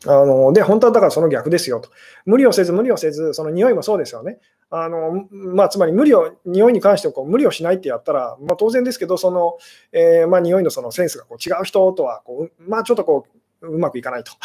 [0.06, 1.90] あので、本当はだからその逆ですよと。
[2.26, 4.40] 無理をせず、無理をせず、その匂いもそうですよね。
[4.70, 9.58] あのまあ、つまり無理を、匂いに関してこう無理をしないってやったら、まあ、当然ですけど、その、
[9.92, 13.26] えー、まあ、匂いのそのセンスがこう違う人とはこう、まあ、ちょっとこ
[13.62, 14.32] う、うまくいかないと。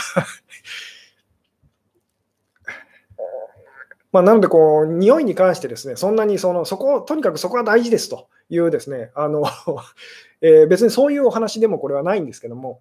[4.10, 9.44] まあ、なのでこう、匂いに関してですね、そんなにそのそこ、とにかくそこは大事ですというですね、あの
[10.40, 12.80] えー、別にそういうお話でもこれはないんですけども、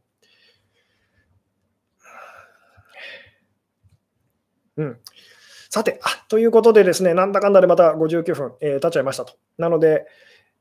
[4.78, 4.98] うん。
[5.70, 9.34] さて、あということでですね、なんだかんだでまた59分、えー、経っちゃいましたと。
[9.58, 10.06] なので、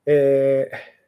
[0.07, 1.03] えー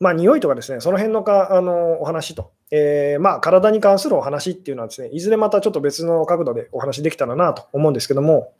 [0.00, 8.52] まあ、匂いとかですね、その辺のかあのお話と、えー、まあ、体に関するお話っていうのはですね、いずれまたちょっと別の角度でお話できたらなと思うんですけども、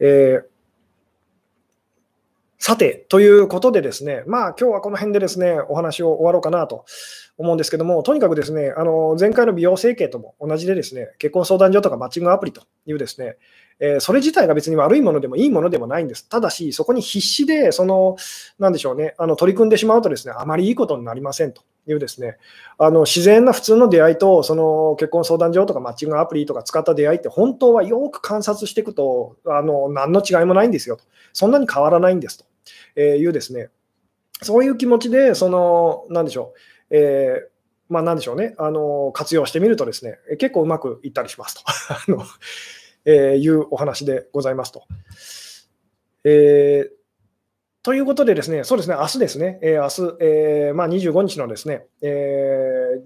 [0.00, 0.44] えー、
[2.58, 6.86] さて、ということでですね、まあ、今日はこの辺でですね、お話を終わろうかなと
[7.36, 13.36] 思うんですけども、とにかくですね、あの前回の美容整形とも同じでですね、結婚相談所とかマッチングアプリというですね、
[13.78, 16.26] えー、それ自体が別に悪いものでもいいものでもないんです。
[16.28, 18.16] ただし、そこに必死で、その、
[18.58, 22.36] なんでしょうね、あの取り組んでしまうとですね、あまりいいことになりませんというですね、
[22.78, 31.04] あの自然な普通の出会いと、その結婚相談所とかマッチングアプリとか使った出会いって、本当はよく観察していくと、あの何の違いもないんですよと。
[31.32, 32.44] そんなに変わらないんです
[32.94, 33.68] というですね、
[34.42, 36.54] そういう気持ちで、その、なんでしょ
[36.90, 37.56] う、えー
[37.88, 41.62] まあ、なんでしょうね、あの活用してみるとですね、結構うまくいったりしますと。
[41.92, 42.24] あの
[43.08, 44.82] えー、いうお話でございますと。
[46.24, 46.90] えー、
[47.86, 52.08] ということでですね、そうですね、明日ですね、えー、明日、えー、まあ、25日のですね、え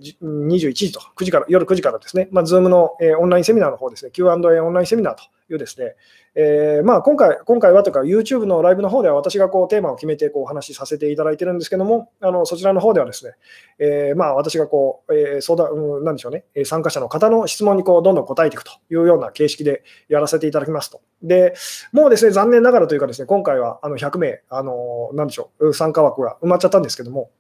[0.01, 4.37] ー、21時と、9時から、夜9時からですね、まあ、Zoom の、えー、オンラインセミナーの方ですね、Q&A オ
[4.71, 5.95] ンラインセミナーというですね、
[6.35, 13.33] えーまあ、今回今回はというか、YouTube のライブの方では私がこうテーマを決めてこうお話しさせていただいてるんですけども、あのそちらの方ではですね、
[13.79, 21.01] えーまあ、私がこう、えー、相談、うん、なんでしょうね、参加者の方の質問にこうどんどん答えていくというような形式でやらせていただきますと。
[21.23, 21.55] で、
[21.93, 27.31] もうですね、残念ながらというかですね、今回はあの100名、あのなんでしょう、参加枠が埋まっちゃったんですけども、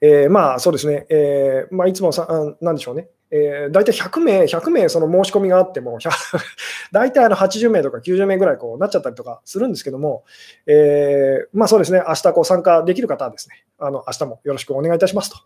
[0.00, 2.28] えー、まあそうですね、えーまあ、いつもさ、
[2.60, 5.98] なんでしょうね、えー、大体100名、100名その申し込みがあっても、
[6.92, 10.22] 大体あの80名とか90名ぐらいこうなっちゃったりとかするんですけども、
[10.68, 15.36] えー、まあそうですね、明日こう参加できる方はですね、あの明日もよろしくお願いいたしますと。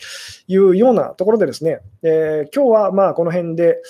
[0.48, 3.82] いうようなところでですね、えー、今日はまあこの辺で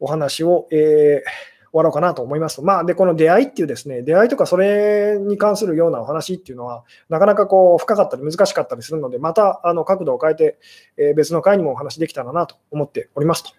[0.00, 2.62] お話を、えーわろうかなと思います。
[2.62, 10.58] まあ、で、この出会いっていうですね、出会いとかそれに関するようなお話っていうのは、なかなかこう深かったり難しかったりするので、またあの角度を変えて、
[10.96, 13.50] え、別の回にもお話できたらなと思っておりますと。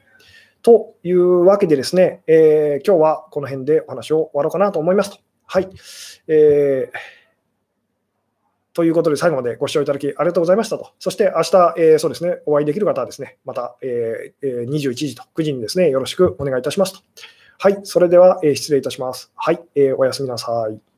[0.63, 5.17] というわけでですね、えー、今日はこの辺でお話を終わろうかなと思いますと。
[5.45, 5.69] はい。
[6.27, 7.21] えー
[8.73, 10.91] ということで、最後までご視聴いただきありがとうございましたと。
[10.97, 16.99] そして明日、えー、そうですね、お会いできる方はですね、また、えー、21時と9時にですね、よろしくお願いいたしますと。
[17.63, 19.31] はい、それでは、え失礼いたします。
[19.35, 20.90] はい、えーおやすみなさい。